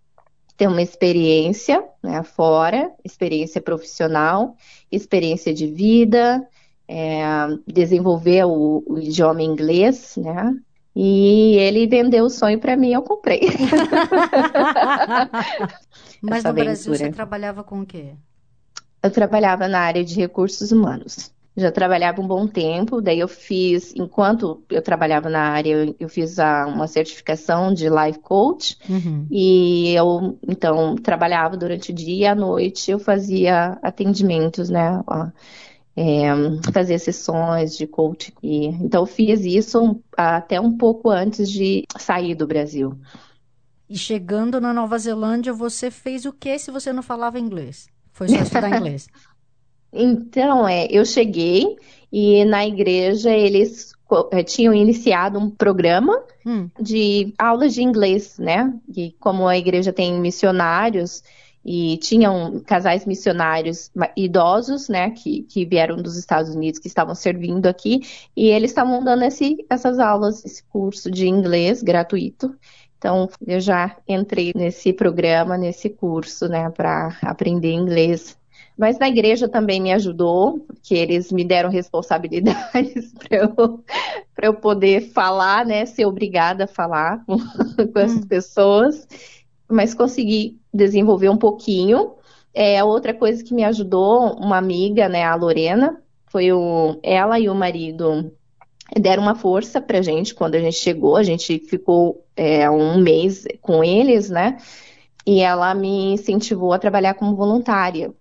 ter 0.56 0.66
uma 0.66 0.82
experiência 0.82 1.82
né, 2.02 2.22
fora, 2.22 2.92
experiência 3.02 3.62
profissional, 3.62 4.54
experiência 4.92 5.54
de 5.54 5.66
vida, 5.66 6.46
é, 6.90 7.22
desenvolver 7.66 8.44
o, 8.44 8.82
o, 8.86 8.98
idioma 8.98 9.42
inglês, 9.42 10.16
né? 10.16 10.54
E 10.94 11.56
ele 11.56 11.86
vendeu 11.86 12.24
o 12.24 12.30
sonho 12.30 12.58
para 12.58 12.76
mim, 12.76 12.92
eu 12.92 13.02
comprei. 13.02 13.42
Mas 16.20 16.42
no 16.42 16.52
Brasil 16.52 16.92
você 16.92 17.10
trabalhava 17.10 17.62
com 17.62 17.82
o 17.82 17.86
quê? 17.86 18.14
Eu 19.02 19.10
trabalhava 19.10 19.68
na 19.68 19.78
área 19.78 20.04
de 20.04 20.16
recursos 20.16 20.72
humanos 20.72 21.32
já 21.56 21.70
trabalhava 21.70 22.20
um 22.20 22.26
bom 22.26 22.46
tempo, 22.46 23.00
daí 23.00 23.18
eu 23.18 23.28
fiz, 23.28 23.92
enquanto 23.96 24.62
eu 24.70 24.80
trabalhava 24.80 25.28
na 25.28 25.40
área, 25.40 25.94
eu 25.98 26.08
fiz 26.08 26.38
a, 26.38 26.66
uma 26.66 26.86
certificação 26.86 27.72
de 27.72 27.88
life 27.88 28.20
coach, 28.20 28.78
uhum. 28.88 29.26
e 29.30 29.92
eu, 29.94 30.38
então, 30.48 30.96
trabalhava 30.96 31.56
durante 31.56 31.90
o 31.90 31.94
dia 31.94 32.16
e 32.16 32.26
à 32.26 32.34
noite, 32.34 32.90
eu 32.90 32.98
fazia 32.98 33.78
atendimentos, 33.82 34.70
né, 34.70 35.02
ó, 35.06 35.28
é, 35.96 36.28
fazia 36.72 36.98
sessões 36.98 37.76
de 37.76 37.86
coach, 37.86 38.32
e, 38.42 38.66
então 38.66 39.04
fiz 39.06 39.44
isso 39.44 40.00
até 40.16 40.60
um 40.60 40.76
pouco 40.76 41.10
antes 41.10 41.50
de 41.50 41.84
sair 41.98 42.34
do 42.34 42.46
Brasil. 42.46 42.96
E 43.88 43.98
chegando 43.98 44.60
na 44.60 44.72
Nova 44.72 44.96
Zelândia, 44.98 45.52
você 45.52 45.90
fez 45.90 46.24
o 46.24 46.32
que 46.32 46.58
se 46.58 46.70
você 46.70 46.92
não 46.92 47.02
falava 47.02 47.40
inglês? 47.40 47.88
Foi 48.12 48.28
só 48.28 48.36
estudar 48.36 48.70
inglês? 48.76 49.08
Então, 49.92 50.68
é, 50.68 50.86
eu 50.86 51.04
cheguei 51.04 51.76
e 52.12 52.44
na 52.44 52.64
igreja 52.64 53.30
eles 53.30 53.92
é, 54.30 54.42
tinham 54.42 54.72
iniciado 54.72 55.38
um 55.38 55.50
programa 55.50 56.22
hum. 56.46 56.68
de 56.80 57.34
aulas 57.36 57.74
de 57.74 57.82
inglês, 57.82 58.38
né? 58.38 58.72
E 58.96 59.12
como 59.18 59.48
a 59.48 59.58
igreja 59.58 59.92
tem 59.92 60.20
missionários 60.20 61.22
e 61.64 61.98
tinham 61.98 62.60
casais 62.60 63.04
missionários 63.04 63.90
idosos, 64.16 64.88
né, 64.88 65.10
que, 65.10 65.42
que 65.42 65.64
vieram 65.64 65.96
dos 65.96 66.16
Estados 66.16 66.54
Unidos, 66.54 66.80
que 66.80 66.88
estavam 66.88 67.14
servindo 67.14 67.66
aqui, 67.66 68.00
e 68.36 68.48
eles 68.48 68.70
estavam 68.70 69.02
dando 69.04 69.24
esse, 69.24 69.64
essas 69.68 69.98
aulas, 69.98 70.44
esse 70.44 70.62
curso 70.64 71.10
de 71.10 71.28
inglês 71.28 71.82
gratuito. 71.82 72.56
Então, 72.96 73.28
eu 73.46 73.60
já 73.60 73.96
entrei 74.06 74.52
nesse 74.54 74.92
programa, 74.92 75.56
nesse 75.56 75.88
curso, 75.88 76.48
né, 76.48 76.70
para 76.70 77.16
aprender 77.22 77.72
inglês 77.72 78.38
mas 78.80 78.98
na 78.98 79.10
igreja 79.10 79.46
também 79.46 79.78
me 79.78 79.92
ajudou, 79.92 80.60
porque 80.60 80.94
eles 80.94 81.30
me 81.30 81.44
deram 81.44 81.68
responsabilidades 81.68 83.12
para 83.20 83.36
eu, 83.36 83.84
eu 84.40 84.54
poder 84.54 85.02
falar, 85.12 85.66
né? 85.66 85.84
Ser 85.84 86.06
obrigada 86.06 86.64
a 86.64 86.66
falar 86.66 87.22
com, 87.26 87.36
com 87.92 87.98
essas 87.98 88.24
hum. 88.24 88.26
pessoas. 88.26 89.06
Mas 89.68 89.92
consegui 89.92 90.58
desenvolver 90.72 91.28
um 91.28 91.36
pouquinho. 91.36 92.12
É, 92.52 92.82
outra 92.82 93.14
coisa 93.14 93.42
que 93.44 93.54
me 93.54 93.64
ajudou, 93.64 94.34
uma 94.34 94.56
amiga, 94.56 95.08
né, 95.08 95.24
a 95.24 95.34
Lorena, 95.34 96.02
foi 96.26 96.52
o, 96.52 96.98
ela 97.02 97.38
e 97.38 97.48
o 97.48 97.54
marido 97.54 98.32
deram 98.98 99.22
uma 99.22 99.34
força 99.34 99.80
pra 99.80 100.02
gente 100.02 100.34
quando 100.34 100.54
a 100.54 100.60
gente 100.60 100.76
chegou. 100.76 101.16
A 101.16 101.22
gente 101.22 101.58
ficou 101.58 102.24
é, 102.36 102.68
um 102.70 103.00
mês 103.00 103.44
com 103.60 103.84
eles, 103.84 104.30
né? 104.30 104.58
E 105.26 105.40
ela 105.40 105.74
me 105.74 106.14
incentivou 106.14 106.72
a 106.72 106.78
trabalhar 106.78 107.14
como 107.14 107.36
voluntária. 107.36 108.12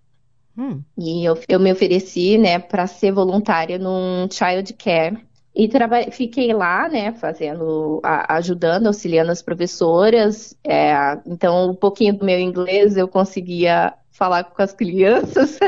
Hum. 0.56 0.82
E 0.98 1.24
eu, 1.24 1.38
eu 1.48 1.58
me 1.58 1.72
ofereci, 1.72 2.36
né, 2.36 2.58
para 2.58 2.86
ser 2.86 3.12
voluntária 3.12 3.78
num 3.78 4.28
child 4.30 4.72
care. 4.74 5.18
E 5.54 5.68
fiquei 6.12 6.52
lá, 6.52 6.88
né, 6.88 7.12
fazendo, 7.12 8.00
a, 8.04 8.36
ajudando, 8.36 8.86
auxiliando 8.86 9.32
as 9.32 9.42
professoras. 9.42 10.56
É, 10.64 11.18
então, 11.26 11.70
um 11.70 11.74
pouquinho 11.74 12.16
do 12.16 12.24
meu 12.24 12.38
inglês 12.38 12.96
eu 12.96 13.08
conseguia 13.08 13.92
falar 14.20 14.44
com 14.44 14.62
as 14.62 14.74
crianças. 14.74 15.58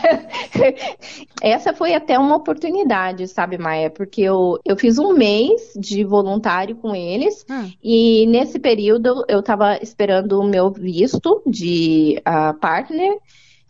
Essa 1.40 1.72
foi 1.72 1.94
até 1.94 2.18
uma 2.18 2.34
oportunidade, 2.34 3.28
sabe, 3.28 3.56
Maia? 3.56 3.88
Porque 3.88 4.20
eu, 4.20 4.58
eu 4.64 4.76
fiz 4.76 4.98
um 4.98 5.12
mês 5.12 5.72
de 5.76 6.02
voluntário 6.02 6.74
com 6.74 6.92
eles 6.92 7.46
hum. 7.48 7.70
e 7.80 8.26
nesse 8.26 8.58
período 8.58 9.24
eu 9.28 9.38
estava 9.38 9.78
esperando 9.80 10.40
o 10.40 10.44
meu 10.44 10.72
visto 10.72 11.40
de 11.46 12.20
uh, 12.26 12.52
partner 12.58 13.16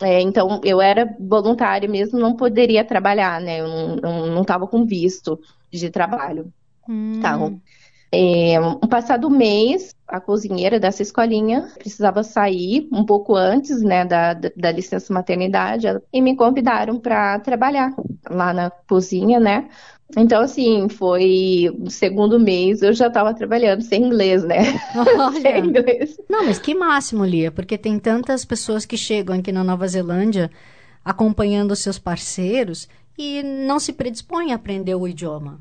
é, 0.03 0.21
então, 0.21 0.61
eu 0.65 0.81
era 0.81 1.17
voluntária 1.19 1.89
mesmo, 1.89 2.19
não 2.19 2.37
poderia 2.37 2.85
trabalhar, 2.85 3.41
né? 3.41 3.61
Eu 3.61 3.69
não 4.01 4.43
estava 4.43 4.67
com 4.67 4.85
visto 4.85 5.39
de 5.71 5.91
trabalho. 5.91 6.53
Hum. 6.89 7.15
Então, 7.17 7.61
é, 8.15 8.61
um 8.61 8.87
passado 8.89 9.31
mês, 9.31 9.95
a 10.07 10.21
cozinheira 10.21 10.79
dessa 10.79 11.01
escolinha 11.01 11.69
precisava 11.79 12.23
sair 12.23 12.87
um 12.93 13.07
pouco 13.07 13.35
antes, 13.35 13.81
né, 13.81 14.05
da, 14.05 14.35
da, 14.35 14.51
da 14.55 14.71
licença 14.71 15.13
maternidade, 15.15 15.87
e 16.13 16.21
me 16.21 16.37
convidaram 16.37 17.01
para 17.01 17.39
trabalhar 17.41 17.95
lá 18.29 18.53
na 18.53 18.71
cozinha, 18.71 19.41
né? 19.41 19.69
Então, 20.17 20.43
assim, 20.43 20.89
foi 20.89 21.75
o 21.81 21.89
segundo 21.89 22.39
mês 22.39 22.83
eu 22.83 22.93
já 22.93 23.07
estava 23.07 23.33
trabalhando 23.33 23.83
sem 23.83 24.05
inglês, 24.05 24.45
né? 24.45 24.59
Sem 25.41 25.67
inglês. 25.67 26.19
Não, 26.29 26.45
mas 26.45 26.59
que 26.59 26.75
máximo, 26.75 27.25
Lia, 27.25 27.51
porque 27.51 27.79
tem 27.79 27.99
tantas 27.99 28.45
pessoas 28.45 28.85
que 28.85 28.97
chegam 28.97 29.37
aqui 29.39 29.51
na 29.51 29.65
Nova 29.65 29.89
Zelândia 29.89 30.51
acompanhando 31.05 31.75
seus 31.75 31.99
parceiros 31.99 32.89
e 33.19 33.43
não 33.43 33.79
se 33.79 33.93
predispõem 33.93 34.53
a 34.53 34.57
aprender 34.57 34.95
o 34.95 35.09
idioma. 35.09 35.61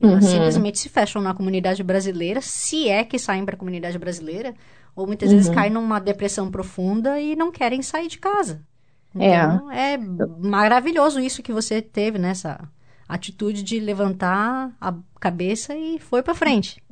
Uhum. 0.00 0.20
Simplesmente 0.20 0.78
se 0.78 0.88
fecham 0.88 1.22
na 1.22 1.32
comunidade 1.32 1.82
brasileira, 1.82 2.40
se 2.40 2.88
é 2.88 3.04
que 3.04 3.18
saem 3.18 3.44
para 3.44 3.54
a 3.54 3.58
comunidade 3.58 3.98
brasileira, 3.98 4.54
ou 4.94 5.06
muitas 5.06 5.30
uhum. 5.30 5.36
vezes 5.36 5.54
caem 5.54 5.72
numa 5.72 5.98
depressão 5.98 6.50
profunda 6.50 7.18
e 7.20 7.34
não 7.34 7.50
querem 7.50 7.80
sair 7.80 8.08
de 8.08 8.18
casa. 8.18 8.60
É. 9.18 9.44
Então, 9.44 9.70
é. 9.70 9.94
é 9.94 9.98
maravilhoso 9.98 11.20
isso 11.20 11.42
que 11.42 11.52
você 11.52 11.80
teve 11.80 12.18
nessa 12.18 12.60
atitude 13.14 13.62
de 13.62 13.78
levantar 13.78 14.74
a 14.80 14.94
cabeça 15.20 15.76
e 15.76 15.98
foi 15.98 16.22
para 16.22 16.34
frente. 16.34 16.82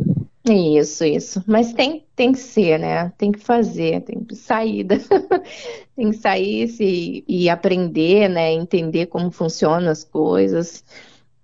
Isso, 0.44 1.04
isso. 1.04 1.42
Mas 1.46 1.72
tem, 1.72 2.04
tem 2.16 2.32
que 2.32 2.38
ser, 2.38 2.78
né? 2.78 3.12
Tem 3.16 3.30
que 3.30 3.38
fazer, 3.38 4.00
tem 4.02 4.24
que 4.24 4.34
sair, 4.34 4.84
tem 5.94 6.10
que 6.10 6.16
sair 6.16 6.68
se, 6.68 7.24
e 7.28 7.48
aprender, 7.48 8.28
né? 8.28 8.52
Entender 8.52 9.06
como 9.06 9.30
funcionam 9.30 9.90
as 9.90 10.02
coisas. 10.02 10.84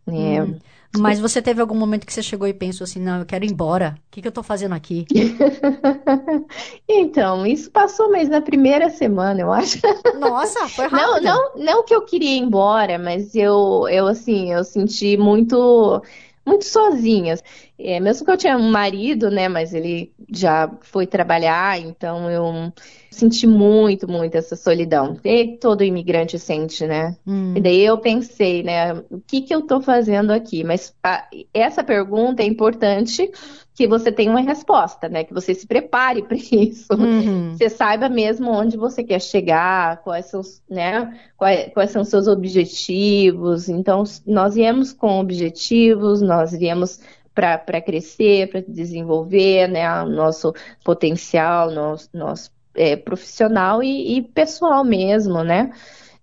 É, 0.07 0.43
hum. 0.43 0.59
Mas 0.97 1.21
você 1.21 1.43
teve 1.43 1.61
algum 1.61 1.75
momento 1.75 2.07
que 2.07 2.13
você 2.13 2.23
chegou 2.23 2.49
e 2.49 2.55
pensou 2.55 2.85
assim, 2.85 3.01
não, 3.01 3.19
eu 3.19 3.27
quero 3.27 3.45
ir 3.45 3.51
embora. 3.51 3.97
O 3.99 4.11
que, 4.11 4.23
que 4.23 4.29
eu 4.29 4.33
tô 4.33 4.43
fazendo 4.43 4.75
aqui? 4.75 5.07
então, 6.89 7.47
isso 7.47 7.71
passou, 7.71 8.11
mas 8.11 8.29
na 8.29 8.41
primeira 8.41 8.89
semana, 8.89 9.41
eu 9.41 9.53
acho. 9.53 9.79
Nossa, 10.19 10.67
foi 10.69 10.87
rápido. 10.87 11.23
Não, 11.25 11.55
não, 11.55 11.65
não 11.65 11.85
que 11.85 11.95
eu 11.95 12.03
queria 12.03 12.31
ir 12.31 12.39
embora, 12.39 12.99
mas 12.99 13.35
eu, 13.35 13.87
eu 13.91 14.07
assim, 14.07 14.53
eu 14.53 14.65
senti 14.65 15.17
muito 15.17 16.03
muito 16.49 16.65
sozinhas. 16.65 17.43
É, 17.79 18.01
mesmo 18.01 18.25
que 18.25 18.33
eu 18.33 18.37
tinha 18.37 18.57
um 18.57 18.71
marido, 18.71 19.31
né, 19.31 19.49
mas 19.49 19.73
ele 19.73 20.13
já 20.33 20.69
foi 20.81 21.07
trabalhar, 21.07 21.79
então 21.79 22.29
eu 22.29 22.73
senti 23.11 23.47
muito, 23.47 24.09
muito 24.09 24.37
essa 24.37 24.57
solidão. 24.57 25.17
E 25.25 25.57
todo 25.59 25.85
imigrante 25.85 26.39
sente, 26.39 26.87
né? 26.87 27.17
Hum. 27.27 27.55
E 27.57 27.61
daí 27.61 27.81
eu 27.85 27.99
pensei, 27.99 28.63
né, 28.63 28.95
o 29.11 29.21
que 29.21 29.43
que 29.43 29.55
eu 29.55 29.63
tô 29.63 29.81
fazendo 29.81 30.33
aqui? 30.33 30.65
Mas 30.65 30.95
a, 31.03 31.27
essa 31.55 31.85
pergunta 31.85 32.43
é 32.43 32.47
importante 32.47 33.31
que 33.79 33.87
você 33.87 34.11
tenha 34.11 34.33
uma 34.33 34.41
resposta, 34.41 35.09
né? 35.09 35.23
Que 35.23 35.33
você 35.33 35.55
se 35.55 35.65
prepare 35.65 36.23
para 36.27 36.37
isso. 36.37 36.93
Uhum. 36.93 37.53
Você 37.53 37.71
saiba 37.71 38.09
mesmo 38.09 38.51
onde 38.51 38.77
você 38.77 39.05
quer 39.05 39.21
chegar, 39.21 39.99
quais 39.99 40.27
são, 40.27 40.41
né? 40.69 41.17
Quais, 41.37 41.73
quais 41.73 41.91
são 41.93 42.03
seus 42.03 42.27
objetivos. 42.27 43.69
Então, 43.69 44.03
nós 44.27 44.57
viemos 44.57 44.93
com 44.93 45.21
objetivos, 45.21 46.21
nós 46.21 46.51
viemos 46.51 46.99
para 47.39 47.81
crescer, 47.81 48.51
para 48.51 48.61
desenvolver, 48.61 49.69
né? 49.69 50.03
O 50.03 50.09
nosso 50.09 50.53
potencial, 50.85 51.71
nosso, 51.71 52.09
nosso 52.13 52.51
é, 52.75 52.97
profissional 52.97 53.83
e, 53.83 54.17
e, 54.17 54.23
pessoal 54.23 54.85
mesmo, 54.85 55.45
né? 55.45 55.73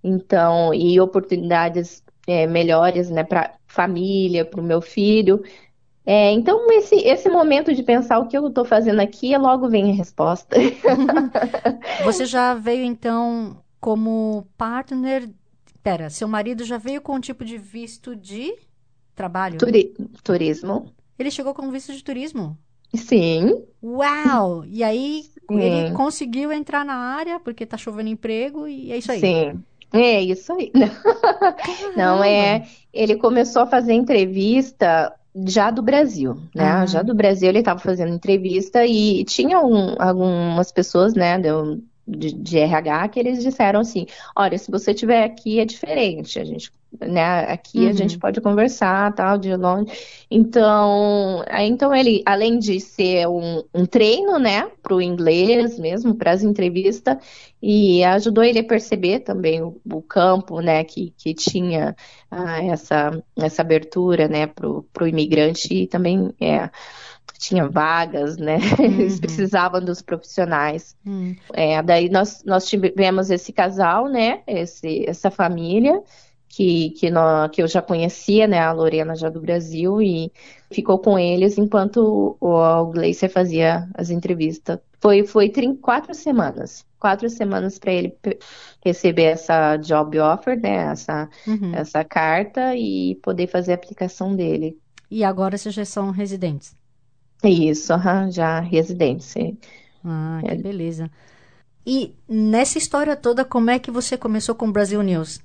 Então, 0.03 0.73
e 0.73 0.99
oportunidades 0.99 2.03
é, 2.27 2.45
melhores, 2.45 3.09
né? 3.09 3.23
Para 3.23 3.53
família, 3.65 4.43
para 4.43 4.59
o 4.59 4.63
meu 4.63 4.81
filho. 4.81 5.41
É, 6.05 6.31
então, 6.31 6.69
esse, 6.71 6.95
esse 6.95 7.29
momento 7.29 7.73
de 7.73 7.81
pensar 7.81 8.19
o 8.19 8.27
que 8.27 8.37
eu 8.37 8.47
estou 8.47 8.65
fazendo 8.65 8.99
aqui, 8.99 9.35
logo 9.37 9.69
vem 9.69 9.91
a 9.91 9.95
resposta. 9.95 10.57
Você 12.03 12.25
já 12.25 12.53
veio, 12.53 12.83
então, 12.83 13.57
como 13.79 14.45
partner. 14.57 15.29
Pera, 15.81 16.09
seu 16.09 16.27
marido 16.27 16.63
já 16.63 16.77
veio 16.77 16.99
com 16.99 17.13
um 17.13 17.19
tipo 17.19 17.45
de 17.45 17.57
visto 17.57 18.15
de 18.15 18.53
trabalho? 19.15 19.57
Turi 19.57 19.93
turismo. 20.23 20.91
Ele 21.17 21.31
chegou 21.31 21.53
com 21.53 21.71
visto 21.71 21.93
de 21.93 22.03
turismo? 22.03 22.57
Sim. 22.93 23.63
Uau! 23.83 24.65
E 24.65 24.83
aí 24.83 25.23
Sim. 25.23 25.59
ele 25.59 25.91
conseguiu 25.91 26.51
entrar 26.51 26.85
na 26.85 26.95
área 26.95 27.39
porque 27.39 27.65
tá 27.65 27.77
chovendo 27.77 28.09
emprego 28.09 28.67
e 28.67 28.91
é 28.91 28.97
isso 28.97 29.11
aí. 29.11 29.19
Sim. 29.19 29.63
É 29.93 30.21
isso 30.21 30.51
aí. 30.51 30.71
Não, 31.95 32.23
é. 32.23 32.67
Ele 32.93 33.15
começou 33.15 33.61
a 33.61 33.67
fazer 33.67 33.93
entrevista 33.93 35.13
já 35.45 35.69
do 35.69 35.81
Brasil, 35.81 36.35
né? 36.53 36.63
Ah. 36.63 36.85
Já 36.85 37.01
do 37.01 37.13
Brasil 37.13 37.49
ele 37.49 37.59
estava 37.59 37.79
fazendo 37.79 38.13
entrevista 38.13 38.85
e 38.85 39.23
tinha 39.25 39.59
um, 39.59 39.95
algumas 39.99 40.71
pessoas, 40.71 41.13
né, 41.13 41.37
de, 42.07 42.31
de, 42.33 42.57
RH 42.57 43.09
que 43.09 43.19
eles 43.19 43.43
disseram 43.43 43.81
assim, 43.81 44.05
olha, 44.35 44.57
se 44.57 44.71
você 44.71 44.91
estiver 44.91 45.23
aqui 45.23 45.59
é 45.59 45.65
diferente, 45.65 46.39
a 46.39 46.45
gente 46.45 46.71
né? 46.99 47.45
Aqui 47.45 47.79
uhum. 47.79 47.89
a 47.89 47.93
gente 47.93 48.17
pode 48.17 48.41
conversar, 48.41 49.13
tal, 49.13 49.37
de 49.37 49.55
longe. 49.55 49.91
Então, 50.29 51.43
então 51.59 51.93
ele, 51.93 52.21
além 52.25 52.59
de 52.59 52.79
ser 52.79 53.27
um, 53.27 53.63
um 53.73 53.85
treino, 53.85 54.37
né, 54.39 54.69
para 54.81 54.95
o 54.95 55.01
inglês 55.01 55.79
mesmo, 55.79 56.15
para 56.15 56.31
as 56.31 56.43
entrevistas, 56.43 57.17
e 57.61 58.03
ajudou 58.03 58.43
ele 58.43 58.59
a 58.59 58.63
perceber 58.63 59.21
também 59.21 59.61
o, 59.61 59.79
o 59.91 60.01
campo, 60.01 60.59
né, 60.59 60.83
que, 60.83 61.13
que 61.17 61.33
tinha 61.33 61.95
ah, 62.29 62.63
essa, 62.63 63.23
essa 63.35 63.61
abertura, 63.61 64.27
né, 64.27 64.47
para 64.47 64.67
o 64.67 65.07
imigrante 65.07 65.73
e 65.73 65.87
também 65.87 66.33
é, 66.39 66.69
tinha 67.37 67.67
vagas, 67.67 68.37
né? 68.37 68.57
Uhum. 68.79 68.85
Eles 68.85 69.19
precisavam 69.19 69.81
dos 69.81 70.01
profissionais. 70.01 70.95
Uhum. 71.05 71.35
É, 71.53 71.81
daí 71.81 72.09
nós, 72.09 72.43
nós 72.45 72.67
tivemos 72.67 73.29
esse 73.29 73.51
casal, 73.53 74.07
né? 74.07 74.41
Esse, 74.47 75.07
essa 75.07 75.31
família 75.31 76.01
que, 76.55 76.91
que, 76.91 77.09
nós, 77.09 77.51
que 77.51 77.61
eu 77.61 77.67
já 77.67 77.81
conhecia, 77.81 78.47
né, 78.47 78.59
a 78.59 78.71
Lorena 78.71 79.13
já 79.13 79.27
do 79.27 79.41
Brasil, 79.41 80.01
e 80.01 80.31
ficou 80.71 80.97
com 80.97 81.19
eles 81.19 81.57
enquanto 81.57 82.37
o, 82.39 82.47
o 82.47 82.85
Gleiser 82.91 83.29
fazia 83.29 83.89
as 83.93 84.09
entrevistas. 84.09 84.79
Foi, 85.01 85.25
foi 85.27 85.51
quatro 85.81 86.13
semanas, 86.13 86.85
quatro 86.97 87.29
semanas 87.29 87.77
para 87.77 87.91
ele 87.91 88.17
receber 88.83 89.23
essa 89.23 89.75
job 89.75 90.17
offer, 90.17 90.57
né, 90.57 90.91
essa, 90.93 91.29
uhum. 91.45 91.75
essa 91.75 92.05
carta 92.05 92.73
e 92.73 93.15
poder 93.15 93.47
fazer 93.47 93.73
a 93.73 93.75
aplicação 93.75 94.33
dele. 94.33 94.79
E 95.11 95.25
agora 95.25 95.57
vocês 95.57 95.75
já 95.75 95.83
são 95.83 96.09
residentes? 96.09 96.73
Isso, 97.43 97.93
uhum, 97.93 98.31
já 98.31 98.61
residentes. 98.61 99.35
Ah, 100.05 100.39
que 100.41 100.51
é. 100.51 100.55
beleza. 100.55 101.11
E 101.85 102.15
nessa 102.29 102.77
história 102.77 103.13
toda, 103.17 103.43
como 103.43 103.69
é 103.69 103.77
que 103.77 103.91
você 103.91 104.17
começou 104.17 104.55
com 104.55 104.69
o 104.69 104.71
Brasil 104.71 105.03
News? 105.03 105.43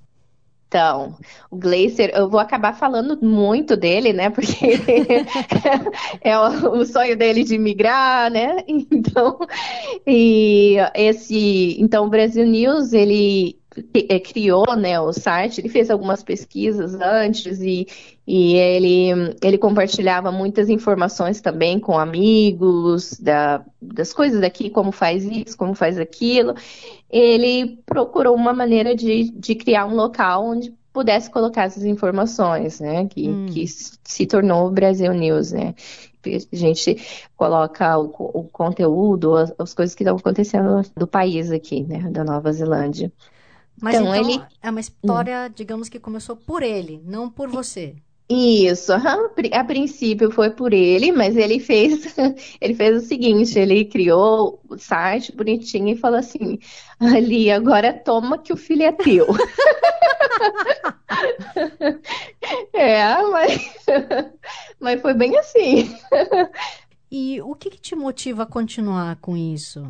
Então, 0.70 1.16
o 1.50 1.56
Glacier, 1.56 2.12
eu 2.14 2.30
vou 2.30 2.38
acabar 2.38 2.72
falando 2.72 3.18
muito 3.20 3.76
dele, 3.76 4.12
né? 4.12 4.30
Porque 4.30 4.54
é 6.22 6.38
o, 6.38 6.86
sonho 6.86 7.16
dele 7.18 7.42
de 7.42 7.58
migrar, 7.58 8.30
né? 8.30 8.58
Então, 8.92 9.38
e 10.06 10.76
esse, 10.94 11.76
então 11.80 12.06
o 12.06 12.08
Brasil 12.08 12.46
News, 12.46 12.92
ele 12.92 13.59
criou, 14.24 14.74
né, 14.76 14.98
o 15.00 15.12
site, 15.12 15.60
ele 15.60 15.68
fez 15.68 15.90
algumas 15.90 16.22
pesquisas 16.22 16.94
antes 16.94 17.60
e, 17.60 17.86
e 18.26 18.54
ele, 18.56 19.36
ele 19.42 19.58
compartilhava 19.58 20.32
muitas 20.32 20.68
informações 20.68 21.40
também 21.40 21.78
com 21.78 21.96
amigos 21.96 23.18
da, 23.20 23.64
das 23.80 24.12
coisas 24.12 24.40
daqui, 24.40 24.70
como 24.70 24.90
faz 24.90 25.24
isso, 25.24 25.56
como 25.56 25.74
faz 25.74 25.98
aquilo 25.98 26.54
ele 27.10 27.82
procurou 27.84 28.34
uma 28.34 28.52
maneira 28.52 28.94
de, 28.94 29.30
de 29.32 29.54
criar 29.56 29.86
um 29.86 29.94
local 29.94 30.46
onde 30.46 30.72
pudesse 30.92 31.30
colocar 31.30 31.64
essas 31.64 31.84
informações, 31.84 32.80
né? 32.80 33.06
Que, 33.06 33.28
hum. 33.28 33.46
que 33.46 33.66
se 33.66 34.26
tornou 34.26 34.68
o 34.68 34.70
Brasil 34.70 35.12
News, 35.12 35.52
né? 35.52 35.74
A 36.24 36.56
gente 36.56 36.96
coloca 37.36 37.98
o, 37.98 38.12
o 38.18 38.44
conteúdo, 38.44 39.36
as, 39.36 39.52
as, 39.58 39.74
coisas 39.74 39.94
que 39.94 40.02
estão 40.02 40.16
acontecendo 40.16 40.82
do 40.96 41.06
país 41.06 41.50
aqui, 41.50 41.82
né? 41.82 42.10
Da 42.10 42.22
Nova 42.24 42.52
Zelândia. 42.52 43.12
Mas 43.80 43.94
então, 43.94 44.14
então 44.14 44.30
ele... 44.30 44.42
é 44.62 44.70
uma 44.70 44.80
história, 44.80 45.46
hum. 45.48 45.52
digamos 45.54 45.88
que 45.88 45.98
começou 45.98 46.36
por 46.36 46.62
ele, 46.62 47.02
não 47.04 47.30
por 47.30 47.48
você. 47.48 47.96
Isso, 48.32 48.92
a 48.92 49.64
princípio 49.64 50.30
foi 50.30 50.50
por 50.50 50.72
ele, 50.72 51.10
mas 51.10 51.36
ele 51.36 51.58
fez, 51.58 52.14
ele 52.60 52.74
fez 52.76 53.02
o 53.02 53.04
seguinte, 53.04 53.58
ele 53.58 53.84
criou 53.84 54.60
o 54.68 54.78
site 54.78 55.34
bonitinho 55.34 55.88
e 55.88 55.96
falou 55.96 56.20
assim, 56.20 56.56
ali, 57.00 57.50
agora 57.50 57.92
toma 57.92 58.38
que 58.38 58.52
o 58.52 58.56
filho 58.56 58.84
é 58.84 58.92
teu. 58.92 59.26
é, 62.72 63.20
mas, 63.22 63.76
mas 64.78 65.02
foi 65.02 65.12
bem 65.12 65.36
assim. 65.36 65.92
E 67.10 67.40
o 67.40 67.56
que, 67.56 67.68
que 67.70 67.80
te 67.80 67.96
motiva 67.96 68.44
a 68.44 68.46
continuar 68.46 69.16
com 69.16 69.36
isso? 69.36 69.88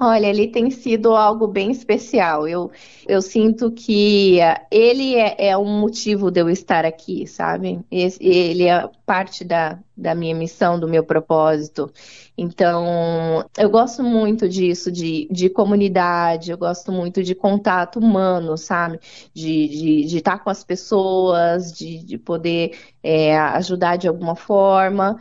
Olha, 0.00 0.26
ele 0.28 0.46
tem 0.46 0.70
sido 0.70 1.16
algo 1.16 1.48
bem 1.48 1.72
especial. 1.72 2.46
Eu, 2.46 2.70
eu 3.06 3.20
sinto 3.20 3.72
que 3.72 4.38
ele 4.70 5.16
é, 5.16 5.48
é 5.48 5.58
um 5.58 5.80
motivo 5.80 6.30
de 6.30 6.40
eu 6.40 6.48
estar 6.48 6.84
aqui, 6.84 7.26
sabe? 7.26 7.84
Ele 7.90 8.64
é 8.68 8.88
parte 9.04 9.44
da, 9.44 9.80
da 9.96 10.14
minha 10.14 10.36
missão, 10.36 10.78
do 10.78 10.86
meu 10.86 11.02
propósito. 11.04 11.92
Então, 12.36 13.44
eu 13.58 13.68
gosto 13.68 14.04
muito 14.04 14.48
disso, 14.48 14.92
de, 14.92 15.26
de 15.32 15.50
comunidade, 15.50 16.52
eu 16.52 16.58
gosto 16.58 16.92
muito 16.92 17.20
de 17.24 17.34
contato 17.34 17.98
humano, 17.98 18.56
sabe? 18.56 19.00
De, 19.34 19.68
de, 19.68 20.04
de 20.04 20.18
estar 20.18 20.38
com 20.44 20.50
as 20.50 20.62
pessoas, 20.62 21.72
de, 21.72 22.04
de 22.04 22.16
poder 22.18 22.78
é, 23.02 23.36
ajudar 23.36 23.96
de 23.96 24.06
alguma 24.06 24.36
forma. 24.36 25.18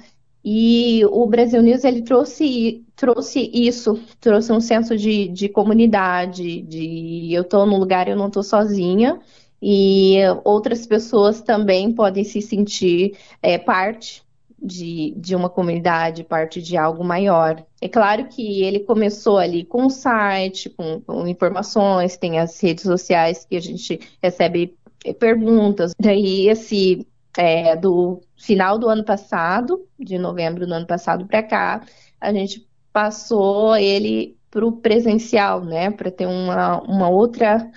E 0.50 1.04
o 1.08 1.28
Brasil 1.28 1.62
News 1.62 1.84
ele 1.84 2.02
trouxe, 2.02 2.82
trouxe 2.96 3.52
isso, 3.54 4.00
trouxe 4.22 4.50
um 4.54 4.62
senso 4.62 4.96
de, 4.96 5.28
de 5.28 5.50
comunidade, 5.50 6.62
de 6.62 7.34
eu 7.34 7.42
estou 7.42 7.66
num 7.66 7.78
lugar, 7.78 8.08
eu 8.08 8.16
não 8.16 8.28
estou 8.28 8.42
sozinha, 8.42 9.20
e 9.62 10.20
outras 10.46 10.88
pessoas 10.88 11.42
também 11.42 11.92
podem 11.92 12.24
se 12.24 12.42
sentir 12.42 13.18
é, 13.42 13.58
parte 13.58 14.24
de, 14.58 15.14
de 15.18 15.36
uma 15.36 15.50
comunidade, 15.50 16.24
parte 16.24 16.62
de 16.62 16.78
algo 16.78 17.04
maior. 17.04 17.62
É 17.82 17.90
claro 17.90 18.30
que 18.30 18.64
ele 18.64 18.80
começou 18.80 19.38
ali 19.38 19.66
com 19.66 19.88
o 19.88 19.90
site, 19.90 20.70
com, 20.70 21.02
com 21.02 21.28
informações, 21.28 22.16
tem 22.16 22.40
as 22.40 22.58
redes 22.58 22.86
sociais 22.86 23.44
que 23.44 23.58
a 23.58 23.62
gente 23.62 24.00
recebe 24.24 24.78
é, 25.04 25.12
perguntas. 25.12 25.92
Daí 26.00 26.48
esse 26.48 27.06
é, 27.38 27.76
do 27.76 28.21
final 28.36 28.78
do 28.78 28.89
ano 28.89 29.04
passado, 29.04 29.86
de 30.00 30.17
novembro 30.17 30.65
do 30.65 30.73
ano 30.73 30.88
passado 30.88 31.26
para 31.26 31.43
cá, 31.43 31.82
a 32.19 32.34
gente 32.34 32.67
passou 32.91 33.78
ele 33.78 34.36
para 34.50 34.65
o 34.65 34.71
presencial, 34.71 35.63
né? 35.63 35.91
Para 35.91 36.10
ter 36.10 36.26
uma, 36.26 36.82
uma 36.82 37.10
outra, 37.10 37.69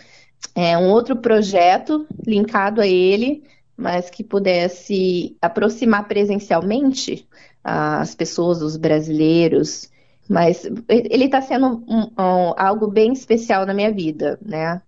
é, 0.54 0.78
um 0.78 0.90
outro 0.90 1.16
projeto 1.16 2.06
linkado 2.26 2.80
a 2.80 2.86
ele, 2.86 3.44
mas 3.76 4.08
que 4.08 4.24
pudesse 4.24 5.36
aproximar 5.40 6.08
presencialmente 6.08 7.28
as 7.62 8.14
pessoas, 8.14 8.62
os 8.62 8.76
brasileiros. 8.76 9.90
Mas 10.28 10.64
ele 10.88 11.24
está 11.24 11.42
sendo 11.42 11.84
um, 11.88 12.02
um, 12.18 12.54
algo 12.56 12.86
bem 12.86 13.12
especial 13.12 13.66
na 13.66 13.74
minha 13.74 13.92
vida, 13.92 14.38
né? 14.40 14.80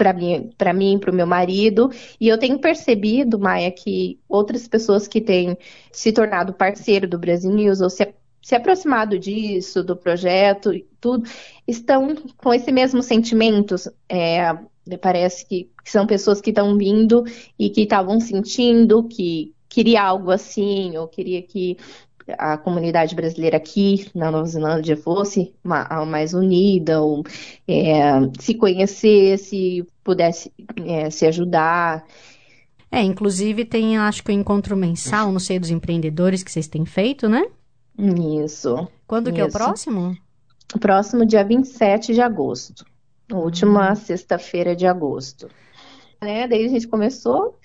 Para 0.00 0.14
mim, 0.14 0.50
para 0.56 0.72
mim, 0.72 0.98
para 0.98 1.10
o 1.10 1.14
meu 1.14 1.26
marido, 1.26 1.90
e 2.18 2.26
eu 2.26 2.38
tenho 2.38 2.58
percebido, 2.58 3.38
Maia, 3.38 3.70
que 3.70 4.18
outras 4.26 4.66
pessoas 4.66 5.06
que 5.06 5.20
têm 5.20 5.58
se 5.92 6.10
tornado 6.10 6.54
parceiro 6.54 7.06
do 7.06 7.18
Brasil 7.18 7.52
News 7.52 7.82
ou 7.82 7.90
se, 7.90 8.14
se 8.40 8.54
aproximado 8.54 9.18
disso, 9.18 9.84
do 9.84 9.94
projeto, 9.94 10.70
tudo, 10.98 11.28
estão 11.68 12.16
com 12.38 12.54
esse 12.54 12.72
mesmo 12.72 13.02
sentimento. 13.02 13.74
É, 14.08 14.56
parece 15.02 15.44
que, 15.46 15.70
que 15.84 15.90
são 15.90 16.06
pessoas 16.06 16.40
que 16.40 16.48
estão 16.48 16.78
vindo 16.78 17.22
e 17.58 17.68
que 17.68 17.82
estavam 17.82 18.18
sentindo 18.20 19.06
que 19.06 19.54
queria 19.68 20.02
algo 20.02 20.30
assim, 20.30 20.96
ou 20.96 21.08
queria 21.08 21.42
que 21.42 21.76
a 22.38 22.56
comunidade 22.56 23.14
brasileira 23.14 23.56
aqui 23.56 24.10
na 24.14 24.30
Nova 24.30 24.46
Zelândia 24.46 24.96
fosse 24.96 25.52
mais 25.64 26.34
unida, 26.34 27.00
ou 27.00 27.24
é, 27.66 28.10
se 28.38 28.54
conhecesse, 28.54 29.86
pudesse 30.04 30.52
é, 30.84 31.10
se 31.10 31.26
ajudar. 31.26 32.04
É, 32.90 33.02
inclusive 33.02 33.64
tem, 33.64 33.96
acho 33.98 34.22
que 34.22 34.30
o 34.30 34.34
encontro 34.34 34.76
mensal, 34.76 35.30
não 35.30 35.40
sei, 35.40 35.58
dos 35.58 35.70
empreendedores 35.70 36.42
que 36.42 36.50
vocês 36.50 36.66
têm 36.66 36.84
feito, 36.84 37.28
né? 37.28 37.46
Isso. 38.44 38.88
Quando 39.06 39.28
isso. 39.28 39.34
que 39.34 39.40
é 39.40 39.44
o 39.44 39.50
próximo? 39.50 40.16
O 40.74 40.78
próximo 40.78 41.26
dia 41.26 41.44
27 41.44 42.14
de 42.14 42.20
agosto. 42.20 42.84
Última 43.32 43.92
hum. 43.92 43.94
sexta-feira 43.94 44.74
de 44.74 44.86
agosto. 44.86 45.48
Né? 46.20 46.46
Daí 46.48 46.64
a 46.64 46.68
gente 46.68 46.88
começou 46.88 47.58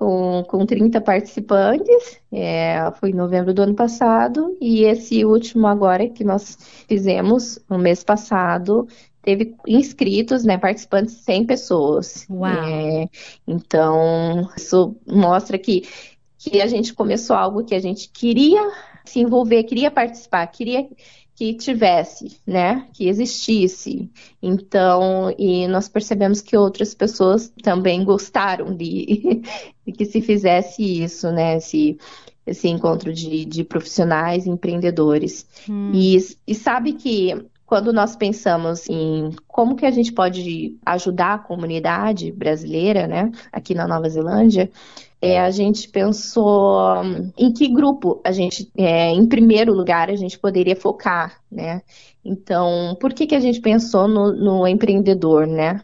com, 0.00 0.42
com 0.48 0.64
30 0.64 0.98
participantes, 1.02 2.18
é, 2.32 2.90
foi 2.98 3.10
em 3.10 3.14
novembro 3.14 3.52
do 3.52 3.60
ano 3.60 3.74
passado, 3.74 4.56
e 4.58 4.84
esse 4.84 5.26
último 5.26 5.66
agora 5.66 6.08
que 6.08 6.24
nós 6.24 6.56
fizemos 6.88 7.58
no 7.68 7.78
mês 7.78 8.02
passado, 8.02 8.88
teve 9.20 9.54
inscritos, 9.66 10.42
né, 10.42 10.56
participantes 10.56 11.16
100 11.16 11.44
pessoas. 11.44 12.26
É, 12.66 13.08
então, 13.46 14.48
isso 14.56 14.96
mostra 15.06 15.58
que, 15.58 15.86
que 16.38 16.62
a 16.62 16.66
gente 16.66 16.94
começou 16.94 17.36
algo 17.36 17.62
que 17.62 17.74
a 17.74 17.80
gente 17.80 18.08
queria 18.08 18.70
se 19.04 19.20
envolver, 19.20 19.64
queria 19.64 19.90
participar, 19.90 20.46
queria 20.46 20.88
que 21.40 21.54
tivesse, 21.54 22.38
né, 22.46 22.86
que 22.92 23.08
existisse. 23.08 24.10
Então, 24.42 25.34
e 25.38 25.66
nós 25.68 25.88
percebemos 25.88 26.42
que 26.42 26.54
outras 26.54 26.92
pessoas 26.92 27.50
também 27.62 28.04
gostaram 28.04 28.76
de, 28.76 29.40
de 29.86 29.90
que 29.90 30.04
se 30.04 30.20
fizesse 30.20 31.02
isso, 31.02 31.32
né, 31.32 31.56
esse, 31.56 31.96
esse 32.46 32.68
encontro 32.68 33.10
de, 33.10 33.46
de 33.46 33.64
profissionais, 33.64 34.46
empreendedores. 34.46 35.46
Hum. 35.66 35.92
E, 35.94 36.18
e 36.46 36.54
sabe 36.54 36.92
que 36.92 37.34
quando 37.70 37.92
nós 37.92 38.16
pensamos 38.16 38.88
em 38.88 39.30
como 39.46 39.76
que 39.76 39.86
a 39.86 39.92
gente 39.92 40.10
pode 40.12 40.76
ajudar 40.84 41.34
a 41.34 41.38
comunidade 41.38 42.32
brasileira, 42.32 43.06
né, 43.06 43.30
aqui 43.52 43.76
na 43.76 43.86
Nova 43.86 44.08
Zelândia, 44.08 44.68
é, 45.22 45.38
a 45.38 45.52
gente 45.52 45.88
pensou 45.88 47.00
hum, 47.00 47.30
em 47.38 47.52
que 47.52 47.68
grupo 47.68 48.20
a 48.24 48.32
gente, 48.32 48.68
é, 48.76 49.12
em 49.12 49.24
primeiro 49.24 49.72
lugar, 49.72 50.10
a 50.10 50.16
gente 50.16 50.36
poderia 50.36 50.74
focar, 50.74 51.40
né? 51.48 51.82
Então, 52.24 52.96
por 53.00 53.12
que, 53.12 53.24
que 53.24 53.36
a 53.36 53.40
gente 53.40 53.60
pensou 53.60 54.08
no, 54.08 54.32
no 54.32 54.66
empreendedor, 54.66 55.46
né? 55.46 55.80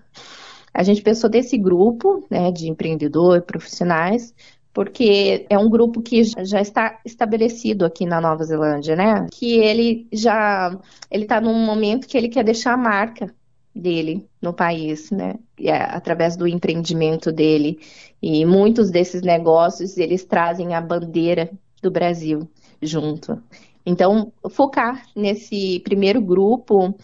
A 0.75 0.83
gente 0.83 1.03
pensou 1.03 1.31
desse 1.31 1.57
grupo, 1.57 2.27
né, 2.29 2.51
de 2.51 2.68
empreendedor, 2.68 3.42
profissionais, 3.42 4.35
porque 4.77 5.47
é 5.49 5.59
um 5.59 5.71
grupo 5.71 6.03
que 6.03 6.23
já 6.23 6.61
está 6.61 7.01
estabelecido 7.03 7.87
aqui 7.87 8.05
na 8.05 8.21
Nova 8.21 8.45
Zelândia, 8.45 8.95
né? 8.95 9.27
Que 9.33 9.55
ele 9.55 10.07
já 10.12 10.79
ele 11.11 11.23
está 11.23 11.41
num 11.41 11.65
momento 11.65 12.07
que 12.07 12.15
ele 12.15 12.29
quer 12.29 12.45
deixar 12.45 12.75
a 12.75 12.77
marca 12.77 13.35
dele 13.75 14.29
no 14.39 14.53
país, 14.53 15.11
né? 15.11 15.37
É, 15.59 15.73
através 15.73 16.37
do 16.37 16.47
empreendimento 16.47 17.33
dele. 17.33 17.79
E 18.21 18.45
muitos 18.45 18.91
desses 18.91 19.23
negócios, 19.23 19.97
eles 19.97 20.27
trazem 20.27 20.75
a 20.75 20.81
bandeira 20.83 21.51
do 21.83 21.91
Brasil 21.91 22.47
junto. 22.83 23.43
Então, 23.87 24.31
focar 24.51 25.07
nesse 25.17 25.81
primeiro 25.85 26.21
grupo, 26.21 26.95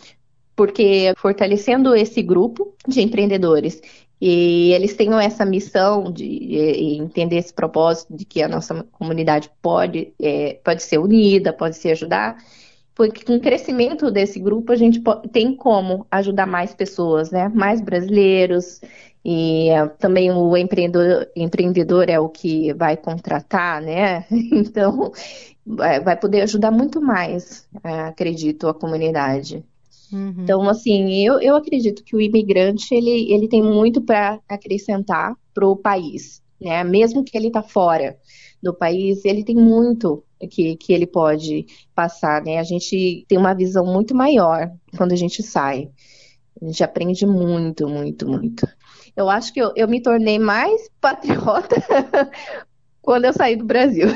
porque 0.54 1.14
fortalecendo 1.16 1.96
esse 1.96 2.20
grupo 2.20 2.74
de 2.86 3.00
empreendedores 3.00 3.80
e 4.24 4.72
eles 4.72 4.94
tenham 4.94 5.18
essa 5.18 5.44
missão 5.44 6.04
de, 6.04 6.54
entender 7.00 7.38
esse 7.38 7.52
propósito 7.52 8.16
de 8.16 8.24
que 8.24 8.40
a 8.40 8.46
nossa 8.46 8.86
comunidade 8.92 9.50
pode, 9.60 10.14
é, 10.22 10.60
pode 10.62 10.84
ser 10.84 10.98
unida, 10.98 11.52
pode 11.52 11.76
se 11.76 11.90
ajudar, 11.90 12.36
porque 12.94 13.24
com 13.24 13.34
o 13.34 13.40
crescimento 13.40 14.12
desse 14.12 14.38
grupo 14.38 14.70
a 14.70 14.76
gente 14.76 15.02
tem 15.32 15.56
como 15.56 16.06
ajudar 16.08 16.46
mais 16.46 16.72
pessoas, 16.72 17.32
né? 17.32 17.48
Mais 17.48 17.80
brasileiros 17.80 18.80
e 19.24 19.70
uh, 19.72 19.90
também 19.98 20.30
o 20.30 20.56
empreendedor, 20.56 21.28
empreendedor 21.34 22.08
é 22.08 22.20
o 22.20 22.28
que 22.28 22.72
vai 22.74 22.96
contratar, 22.96 23.82
né? 23.82 24.24
Então 24.30 25.10
vai 25.66 26.16
poder 26.16 26.42
ajudar 26.42 26.70
muito 26.70 27.00
mais, 27.00 27.66
uh, 27.84 28.06
acredito, 28.08 28.68
a 28.68 28.74
comunidade. 28.74 29.64
Uhum. 30.12 30.34
Então, 30.38 30.68
assim, 30.68 31.24
eu, 31.24 31.40
eu 31.40 31.56
acredito 31.56 32.04
que 32.04 32.14
o 32.14 32.20
imigrante 32.20 32.94
ele, 32.94 33.32
ele 33.32 33.48
tem 33.48 33.62
muito 33.62 34.02
para 34.02 34.38
acrescentar 34.48 35.34
para 35.54 35.66
o 35.66 35.76
país, 35.76 36.42
né? 36.60 36.84
Mesmo 36.84 37.24
que 37.24 37.36
ele 37.36 37.48
está 37.48 37.62
fora 37.62 38.16
do 38.62 38.74
país, 38.74 39.24
ele 39.24 39.44
tem 39.44 39.56
muito 39.56 40.22
que, 40.48 40.76
que 40.76 40.92
ele 40.92 41.06
pode 41.06 41.66
passar, 41.94 42.42
né? 42.42 42.58
A 42.58 42.62
gente 42.62 43.24
tem 43.28 43.38
uma 43.38 43.54
visão 43.54 43.84
muito 43.84 44.14
maior 44.14 44.70
quando 44.96 45.12
a 45.12 45.16
gente 45.16 45.42
sai. 45.42 45.90
A 46.60 46.66
gente 46.66 46.84
aprende 46.84 47.26
muito, 47.26 47.88
muito, 47.88 48.28
muito. 48.28 48.66
Eu 49.16 49.28
acho 49.28 49.52
que 49.52 49.60
eu, 49.60 49.72
eu 49.74 49.88
me 49.88 50.00
tornei 50.00 50.38
mais 50.38 50.88
patriota 51.00 51.76
quando 53.00 53.24
eu 53.24 53.32
saí 53.32 53.56
do 53.56 53.64
Brasil. 53.64 54.06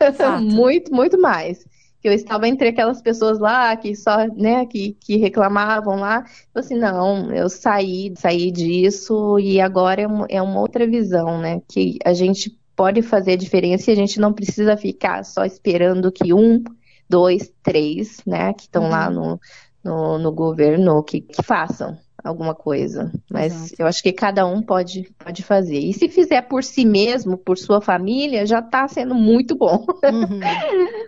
muito, 0.40 0.94
muito 0.94 1.20
mais. 1.20 1.64
Que 2.00 2.08
eu 2.08 2.12
estava 2.12 2.48
entre 2.48 2.68
aquelas 2.68 3.02
pessoas 3.02 3.38
lá 3.38 3.76
que 3.76 3.94
só, 3.94 4.26
né, 4.28 4.64
que, 4.66 4.96
que 5.00 5.16
reclamavam 5.16 5.96
lá. 5.96 6.24
Eu 6.54 6.60
assim, 6.60 6.76
não, 6.76 7.32
eu 7.32 7.48
saí, 7.48 8.12
saí 8.16 8.50
disso 8.50 9.38
e 9.38 9.60
agora 9.60 10.02
é 10.02 10.06
uma, 10.06 10.26
é 10.28 10.40
uma 10.40 10.60
outra 10.60 10.86
visão, 10.86 11.38
né? 11.38 11.60
Que 11.68 11.98
a 12.04 12.14
gente 12.14 12.58
pode 12.74 13.02
fazer 13.02 13.32
a 13.32 13.36
diferença 13.36 13.90
e 13.90 13.92
a 13.92 13.96
gente 13.96 14.18
não 14.18 14.32
precisa 14.32 14.74
ficar 14.76 15.22
só 15.22 15.44
esperando 15.44 16.10
que 16.10 16.32
um, 16.32 16.64
dois, 17.06 17.52
três, 17.62 18.22
né, 18.24 18.54
que 18.54 18.62
estão 18.62 18.84
uhum. 18.84 18.90
lá 18.90 19.10
no, 19.10 19.40
no, 19.84 20.18
no 20.18 20.32
governo, 20.32 21.02
que, 21.02 21.20
que, 21.20 21.42
façam 21.42 21.98
alguma 22.22 22.54
coisa. 22.54 23.12
Mas 23.30 23.54
Exato. 23.54 23.82
eu 23.82 23.86
acho 23.86 24.02
que 24.02 24.12
cada 24.12 24.46
um 24.46 24.62
pode, 24.62 25.12
pode 25.18 25.42
fazer. 25.42 25.78
E 25.78 25.92
se 25.92 26.08
fizer 26.08 26.42
por 26.42 26.62
si 26.62 26.84
mesmo, 26.84 27.36
por 27.36 27.58
sua 27.58 27.80
família, 27.80 28.46
já 28.46 28.60
está 28.60 28.86
sendo 28.86 29.14
muito 29.14 29.56
bom. 29.56 29.84
Uhum. 30.04 30.40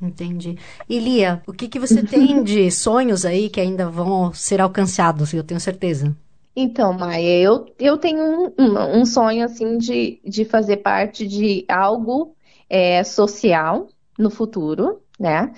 Entendi. 0.00 0.56
E 0.88 0.98
Lia, 0.98 1.42
o 1.46 1.52
que, 1.52 1.68
que 1.68 1.78
você 1.78 2.02
tem 2.02 2.42
de 2.44 2.70
sonhos 2.70 3.24
aí 3.24 3.48
que 3.48 3.60
ainda 3.60 3.88
vão 3.88 4.32
ser 4.32 4.60
alcançados, 4.60 5.32
eu 5.32 5.44
tenho 5.44 5.60
certeza? 5.60 6.14
Então, 6.56 6.92
Maia, 6.92 7.40
eu, 7.40 7.66
eu 7.78 7.98
tenho 7.98 8.22
um, 8.22 8.52
um, 8.58 9.00
um 9.00 9.06
sonho 9.06 9.44
assim 9.44 9.76
de, 9.76 10.20
de 10.24 10.44
fazer 10.44 10.78
parte 10.78 11.26
de 11.26 11.64
algo 11.68 12.36
é, 12.70 13.02
social 13.02 13.88
no 14.18 14.30
futuro, 14.30 15.00
né? 15.18 15.52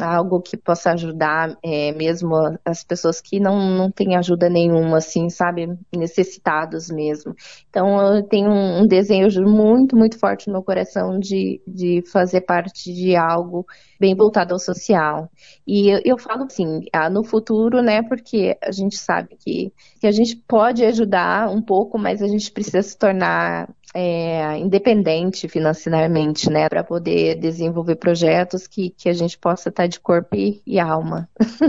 Algo 0.00 0.40
que 0.40 0.56
possa 0.56 0.92
ajudar 0.92 1.56
é, 1.62 1.92
mesmo 1.92 2.34
as 2.64 2.82
pessoas 2.84 3.20
que 3.20 3.38
não, 3.40 3.58
não 3.76 3.90
têm 3.90 4.16
ajuda 4.16 4.48
nenhuma, 4.48 4.98
assim, 4.98 5.28
sabe? 5.28 5.68
Necessitados 5.94 6.90
mesmo. 6.90 7.34
Então, 7.68 8.16
eu 8.16 8.22
tenho 8.22 8.50
um, 8.50 8.82
um 8.82 8.86
desejo 8.86 9.42
muito, 9.42 9.96
muito 9.96 10.18
forte 10.18 10.46
no 10.46 10.54
meu 10.54 10.62
coração 10.62 11.18
de, 11.18 11.60
de 11.66 12.02
fazer 12.10 12.42
parte 12.42 12.92
de 12.92 13.16
algo 13.16 13.66
bem 14.00 14.14
voltado 14.14 14.54
ao 14.54 14.58
social. 14.58 15.30
E 15.66 15.90
eu, 15.90 16.00
eu 16.04 16.18
falo 16.18 16.44
assim, 16.44 16.86
ah, 16.90 17.10
no 17.10 17.22
futuro, 17.22 17.82
né, 17.82 18.02
porque 18.02 18.56
a 18.62 18.72
gente 18.72 18.96
sabe 18.96 19.36
que, 19.38 19.70
que 20.00 20.06
a 20.06 20.10
gente 20.10 20.34
pode 20.48 20.82
ajudar 20.82 21.50
um 21.50 21.60
pouco, 21.60 21.98
mas 21.98 22.22
a 22.22 22.26
gente 22.26 22.50
precisa 22.50 22.82
se 22.82 22.96
tornar 22.96 23.68
é, 23.94 24.56
independente 24.56 25.48
financeiramente, 25.48 26.48
né, 26.48 26.68
para 26.68 26.82
poder 26.82 27.36
desenvolver 27.36 27.96
projetos 27.96 28.66
que, 28.66 28.90
que 28.90 29.08
a 29.08 29.12
gente 29.12 29.36
possa 29.36 29.68
estar 29.68 29.86
de 29.86 30.00
corpo 30.00 30.34
e, 30.34 30.62
e 30.66 30.78
alma 30.78 31.28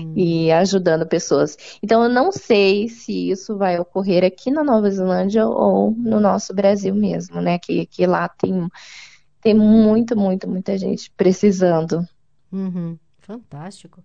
hum. 0.00 0.14
e 0.16 0.50
ajudando 0.50 1.06
pessoas. 1.06 1.56
Então, 1.82 2.02
eu 2.02 2.08
não 2.08 2.32
sei 2.32 2.88
se 2.88 3.30
isso 3.30 3.56
vai 3.56 3.78
ocorrer 3.78 4.24
aqui 4.24 4.50
na 4.50 4.64
Nova 4.64 4.90
Zelândia 4.90 5.46
ou 5.46 5.92
no 5.92 6.18
nosso 6.18 6.54
Brasil 6.54 6.94
mesmo, 6.94 7.40
né, 7.40 7.58
que, 7.58 7.86
que 7.86 8.06
lá 8.06 8.28
tem, 8.28 8.68
tem 9.40 9.54
muito, 9.54 10.16
muito, 10.16 10.48
muita 10.48 10.76
gente 10.76 11.10
precisando. 11.16 12.06
Uhum. 12.52 12.98
Fantástico. 13.18 14.02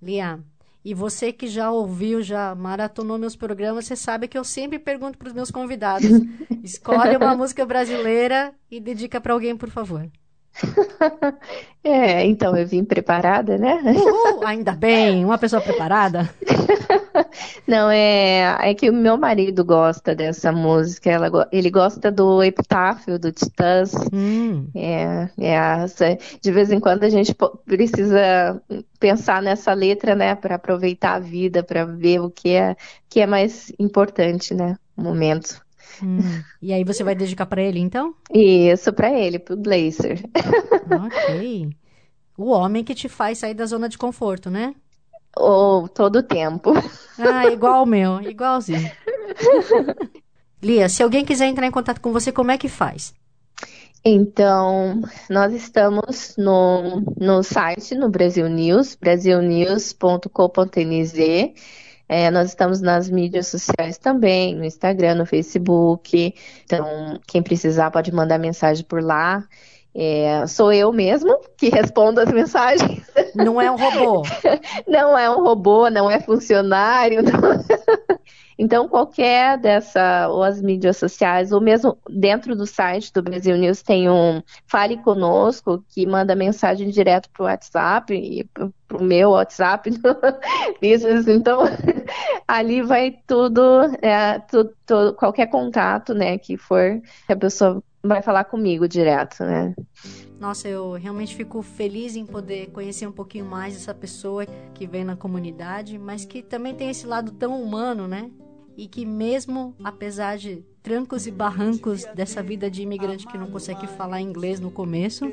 Lia, 0.00 0.38
e 0.84 0.94
você 0.94 1.32
que 1.32 1.46
já 1.46 1.70
ouviu, 1.70 2.22
já 2.22 2.54
maratonou 2.54 3.18
meus 3.18 3.36
programas, 3.36 3.84
você 3.84 3.96
sabe 3.96 4.28
que 4.28 4.38
eu 4.38 4.44
sempre 4.44 4.78
pergunto 4.78 5.18
para 5.18 5.28
os 5.28 5.34
meus 5.34 5.50
convidados: 5.50 6.08
escolhe 6.64 7.16
uma 7.16 7.34
música 7.34 7.66
brasileira 7.66 8.54
e 8.70 8.80
dedica 8.80 9.20
para 9.20 9.34
alguém, 9.34 9.56
por 9.56 9.70
favor. 9.70 10.08
É, 11.82 12.26
então 12.26 12.54
eu 12.54 12.66
vim 12.66 12.84
preparada, 12.84 13.56
né? 13.56 13.80
Uhul, 13.82 14.46
ainda 14.46 14.72
bem, 14.72 15.24
uma 15.24 15.38
pessoa 15.38 15.62
preparada. 15.62 16.28
Não, 17.66 17.90
é, 17.90 18.56
é 18.60 18.74
que 18.74 18.88
o 18.88 18.92
meu 18.92 19.16
marido 19.16 19.64
gosta 19.64 20.14
dessa 20.14 20.52
música, 20.52 21.10
ela, 21.10 21.48
ele 21.52 21.70
gosta 21.70 22.10
do 22.10 22.42
Epitáfio, 22.42 23.18
do 23.18 23.32
Titãs. 23.32 23.92
Hum. 24.12 24.68
É, 24.74 25.28
é, 25.38 26.18
de 26.40 26.52
vez 26.52 26.70
em 26.70 26.80
quando 26.80 27.04
a 27.04 27.08
gente 27.08 27.34
precisa 27.64 28.60
pensar 28.98 29.42
nessa 29.42 29.72
letra, 29.72 30.14
né, 30.14 30.34
para 30.34 30.56
aproveitar 30.56 31.14
a 31.14 31.20
vida, 31.20 31.62
para 31.62 31.84
ver 31.84 32.20
o 32.20 32.30
que 32.30 32.50
é, 32.50 32.76
que 33.08 33.20
é 33.20 33.26
mais 33.26 33.72
importante, 33.78 34.54
né, 34.54 34.76
no 34.96 35.04
momento. 35.04 35.60
Hum. 36.02 36.42
E 36.62 36.72
aí 36.72 36.84
você 36.84 37.04
vai 37.04 37.14
dedicar 37.14 37.46
para 37.46 37.62
ele, 37.62 37.78
então? 37.78 38.14
Isso, 38.32 38.92
para 38.92 39.12
ele, 39.12 39.38
pro 39.38 39.56
Blazer. 39.56 40.20
Ok. 40.90 41.70
O 42.36 42.50
homem 42.50 42.82
que 42.82 42.94
te 42.94 43.08
faz 43.08 43.38
sair 43.38 43.54
da 43.54 43.66
zona 43.66 43.88
de 43.88 43.98
conforto, 43.98 44.50
né? 44.50 44.74
Ou 45.36 45.84
oh, 45.84 45.88
todo 45.88 46.16
o 46.16 46.22
tempo. 46.22 46.72
Ah, 47.18 47.46
igual 47.46 47.84
o 47.84 47.86
meu, 47.86 48.20
igualzinho. 48.20 48.90
Lia, 50.62 50.88
se 50.88 51.02
alguém 51.02 51.24
quiser 51.24 51.46
entrar 51.46 51.66
em 51.66 51.70
contato 51.70 52.00
com 52.00 52.12
você, 52.12 52.32
como 52.32 52.50
é 52.50 52.58
que 52.58 52.68
faz? 52.68 53.14
Então, 54.04 55.02
nós 55.28 55.52
estamos 55.52 56.34
no, 56.36 57.00
no 57.18 57.42
site, 57.42 57.94
no 57.94 58.08
Brasil 58.08 58.48
News, 58.48 58.94
brasilnews.com.nz. 58.94 61.14
É, 62.08 62.30
nós 62.30 62.48
estamos 62.48 62.80
nas 62.80 63.08
mídias 63.08 63.46
sociais 63.46 63.98
também, 63.98 64.56
no 64.56 64.64
Instagram, 64.64 65.16
no 65.16 65.26
Facebook. 65.26 66.34
Então, 66.64 67.20
quem 67.26 67.42
precisar 67.42 67.90
pode 67.90 68.12
mandar 68.12 68.38
mensagem 68.38 68.84
por 68.84 69.02
lá. 69.02 69.46
É, 69.94 70.46
sou 70.46 70.72
eu 70.72 70.92
mesmo 70.92 71.40
que 71.56 71.68
respondo 71.68 72.20
as 72.20 72.30
mensagens. 72.32 73.02
Não 73.34 73.60
é 73.60 73.70
um 73.70 73.76
robô. 73.76 74.22
não 74.86 75.18
é 75.18 75.28
um 75.28 75.42
robô, 75.42 75.90
não 75.90 76.10
é 76.10 76.20
funcionário. 76.20 77.22
Não... 77.22 77.30
Então, 78.62 78.86
qualquer 78.86 79.56
dessa, 79.56 80.28
ou 80.28 80.42
as 80.42 80.60
mídias 80.60 80.98
sociais, 80.98 81.50
ou 81.50 81.62
mesmo 81.62 81.96
dentro 82.10 82.54
do 82.54 82.66
site 82.66 83.10
do 83.10 83.22
Brasil 83.22 83.56
News, 83.56 83.80
tem 83.80 84.10
um 84.10 84.42
Fale 84.66 84.98
Conosco, 84.98 85.82
que 85.88 86.06
manda 86.06 86.36
mensagem 86.36 86.90
direto 86.90 87.30
para 87.30 87.42
o 87.42 87.46
WhatsApp, 87.46 88.12
e 88.12 88.44
para 88.44 88.98
o 88.98 89.02
meu 89.02 89.30
WhatsApp, 89.30 89.90
business. 90.78 91.26
Então, 91.26 91.60
ali 92.46 92.82
vai 92.82 93.16
tudo, 93.26 93.62
é, 94.02 94.38
tudo, 94.40 94.74
qualquer 95.14 95.46
contato, 95.46 96.12
né, 96.12 96.36
que 96.36 96.58
for, 96.58 97.00
que 97.26 97.32
a 97.32 97.36
pessoa 97.36 97.82
vai 98.02 98.22
falar 98.22 98.44
comigo 98.44 98.88
direto, 98.88 99.42
né. 99.44 99.74
Nossa, 100.38 100.68
eu 100.68 100.92
realmente 100.92 101.36
fico 101.36 101.60
feliz 101.60 102.16
em 102.16 102.24
poder 102.24 102.70
conhecer 102.70 103.06
um 103.06 103.12
pouquinho 103.12 103.44
mais 103.44 103.76
essa 103.76 103.94
pessoa 103.94 104.46
que 104.74 104.86
vem 104.86 105.04
na 105.04 105.14
comunidade, 105.14 105.98
mas 105.98 106.24
que 106.24 106.42
também 106.42 106.74
tem 106.74 106.88
esse 106.88 107.06
lado 107.06 107.32
tão 107.32 107.62
humano, 107.62 108.08
né? 108.08 108.30
e 108.80 108.86
que 108.86 109.04
mesmo 109.04 109.74
apesar 109.84 110.38
de 110.38 110.64
trancos 110.82 111.26
e 111.26 111.30
barrancos 111.30 112.04
dessa 112.14 112.42
vida 112.42 112.70
de 112.70 112.82
imigrante 112.82 113.26
que 113.26 113.36
não 113.36 113.46
consegue 113.48 113.86
falar 113.86 114.20
inglês 114.20 114.60
no 114.60 114.70
começo, 114.70 115.32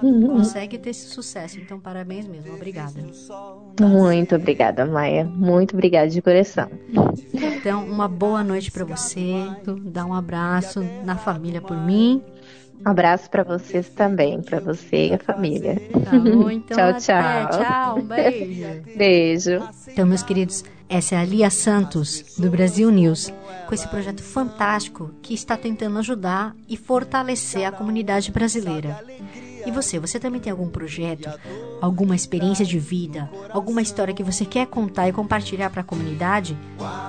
consegue 0.00 0.78
ter 0.78 0.90
esse 0.90 1.08
sucesso. 1.08 1.58
Então, 1.60 1.78
parabéns 1.78 2.26
mesmo. 2.26 2.54
Obrigada. 2.54 3.00
Muito 3.80 4.34
obrigada, 4.34 4.84
Maia. 4.84 5.24
Muito 5.24 5.74
obrigada 5.74 6.08
de 6.08 6.20
coração. 6.20 6.68
Então, 7.32 7.86
uma 7.86 8.08
boa 8.08 8.42
noite 8.42 8.70
para 8.70 8.84
você. 8.84 9.34
Dá 9.82 10.04
um 10.04 10.14
abraço 10.14 10.80
na 11.04 11.16
família 11.16 11.60
por 11.60 11.76
mim. 11.76 12.22
Um 12.84 12.90
abraço 12.90 13.28
para 13.28 13.42
vocês 13.42 13.88
também, 13.88 14.40
para 14.40 14.60
você 14.60 15.08
e 15.08 15.14
a 15.14 15.18
família. 15.18 15.80
Tá 16.04 16.16
bom, 16.16 16.48
então 16.48 16.92
tchau, 16.98 17.48
tchau. 17.48 17.60
Tchau, 17.60 17.98
um 17.98 18.02
beijo. 18.02 18.82
beijo. 18.96 19.68
Então, 19.88 20.06
meus 20.06 20.22
queridos, 20.22 20.64
essa 20.88 21.16
é 21.16 21.18
a 21.18 21.24
Lia 21.24 21.50
Santos, 21.50 22.24
do 22.38 22.48
Brasil 22.48 22.90
News, 22.90 23.32
com 23.66 23.74
esse 23.74 23.86
projeto 23.88 24.22
fantástico 24.22 25.10
que 25.20 25.34
está 25.34 25.56
tentando 25.56 25.98
ajudar 25.98 26.56
e 26.66 26.76
fortalecer 26.76 27.66
a 27.66 27.72
comunidade 27.72 28.32
brasileira. 28.32 29.04
E 29.66 29.70
você, 29.70 29.98
você 29.98 30.18
também 30.18 30.40
tem 30.40 30.50
algum 30.50 30.68
projeto, 30.68 31.28
alguma 31.82 32.16
experiência 32.16 32.64
de 32.64 32.78
vida, 32.78 33.30
alguma 33.50 33.82
história 33.82 34.14
que 34.14 34.22
você 34.22 34.46
quer 34.46 34.66
contar 34.66 35.08
e 35.08 35.12
compartilhar 35.12 35.68
para 35.68 35.82
a 35.82 35.84
comunidade? 35.84 36.56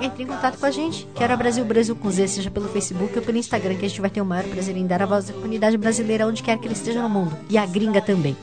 Entre 0.01 0.23
em 0.23 0.27
contato 0.27 0.59
com 0.59 0.65
a 0.65 0.71
gente. 0.71 1.07
Quero 1.15 1.33
a 1.33 1.37
Brasil 1.37 1.63
Brasil 1.63 1.95
com 1.95 2.11
Z, 2.11 2.27
seja 2.27 2.51
pelo 2.51 2.67
Facebook 2.67 3.17
ou 3.17 3.23
pelo 3.23 3.37
Instagram, 3.37 3.75
que 3.75 3.85
a 3.85 3.89
gente 3.89 4.01
vai 4.01 4.09
ter 4.09 4.19
o 4.19 4.25
maior 4.25 4.43
prazer 4.45 4.75
em 4.75 4.85
dar 4.85 5.01
a 5.01 5.05
voz 5.05 5.25
da 5.25 5.33
comunidade 5.33 5.77
brasileira 5.77 6.27
onde 6.27 6.43
quer 6.43 6.57
que 6.57 6.67
ele 6.67 6.73
esteja 6.73 7.01
no 7.01 7.09
mundo. 7.09 7.37
E 7.49 7.57
a 7.57 7.65
gringa 7.65 8.01
também. 8.01 8.35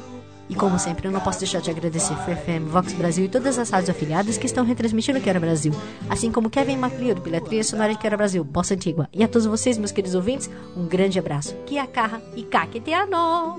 E 0.49 0.55
como 0.55 0.79
sempre, 0.79 1.09
eu 1.09 1.13
não 1.13 1.21
posso 1.21 1.41
deixar 1.41 1.61
de 1.61 1.71
agradecer 1.71 2.15
Free 2.25 2.37
FM, 2.37 2.69
Vox 2.69 2.93
Brasil 2.93 3.25
e 3.25 3.29
todas 3.29 3.59
as 3.59 3.71
rádios 3.71 3.91
afiliadas 3.91 4.39
que 4.39 4.47
estão 4.47 4.65
retransmitindo 4.65 5.21
Quero 5.21 5.41
Brasil, 5.41 5.73
assim 6.09 6.31
como 6.31 6.51
Kevin 6.51 6.77
MacLeod 6.77 7.21
pela 7.21 7.41
trilha 7.41 7.65
sonora 7.65 7.93
de 7.93 7.99
Quero 7.99 8.17
Brasil, 8.17 8.45
Bossa 8.45 8.75
Antigua. 8.75 9.09
E 9.13 9.25
a 9.25 9.29
todos 9.29 9.47
vocês, 9.47 9.77
meus 9.79 9.93
queridos 9.93 10.15
ouvintes, 10.15 10.49
um 10.77 10.87
grande 10.87 11.19
abraço. 11.19 11.55
Kia 11.67 11.87
carra 11.87 12.23
e 12.37 12.43
kaketiano! 12.43 13.57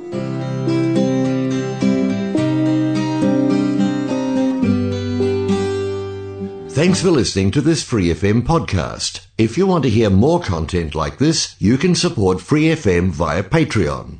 Thanks 6.77 7.01
for 7.01 7.09
listening 7.09 7.49
to 7.53 7.61
this 7.63 7.81
Free 7.81 8.13
FM 8.13 8.43
podcast. 8.43 9.21
If 9.35 9.57
you 9.57 9.65
want 9.65 9.81
to 9.85 9.89
hear 9.89 10.11
more 10.11 10.39
content 10.39 10.93
like 10.93 11.17
this, 11.17 11.55
you 11.57 11.75
can 11.75 11.95
support 11.95 12.39
Free 12.39 12.69
FM 12.75 13.09
via 13.09 13.41
Patreon. 13.41 14.19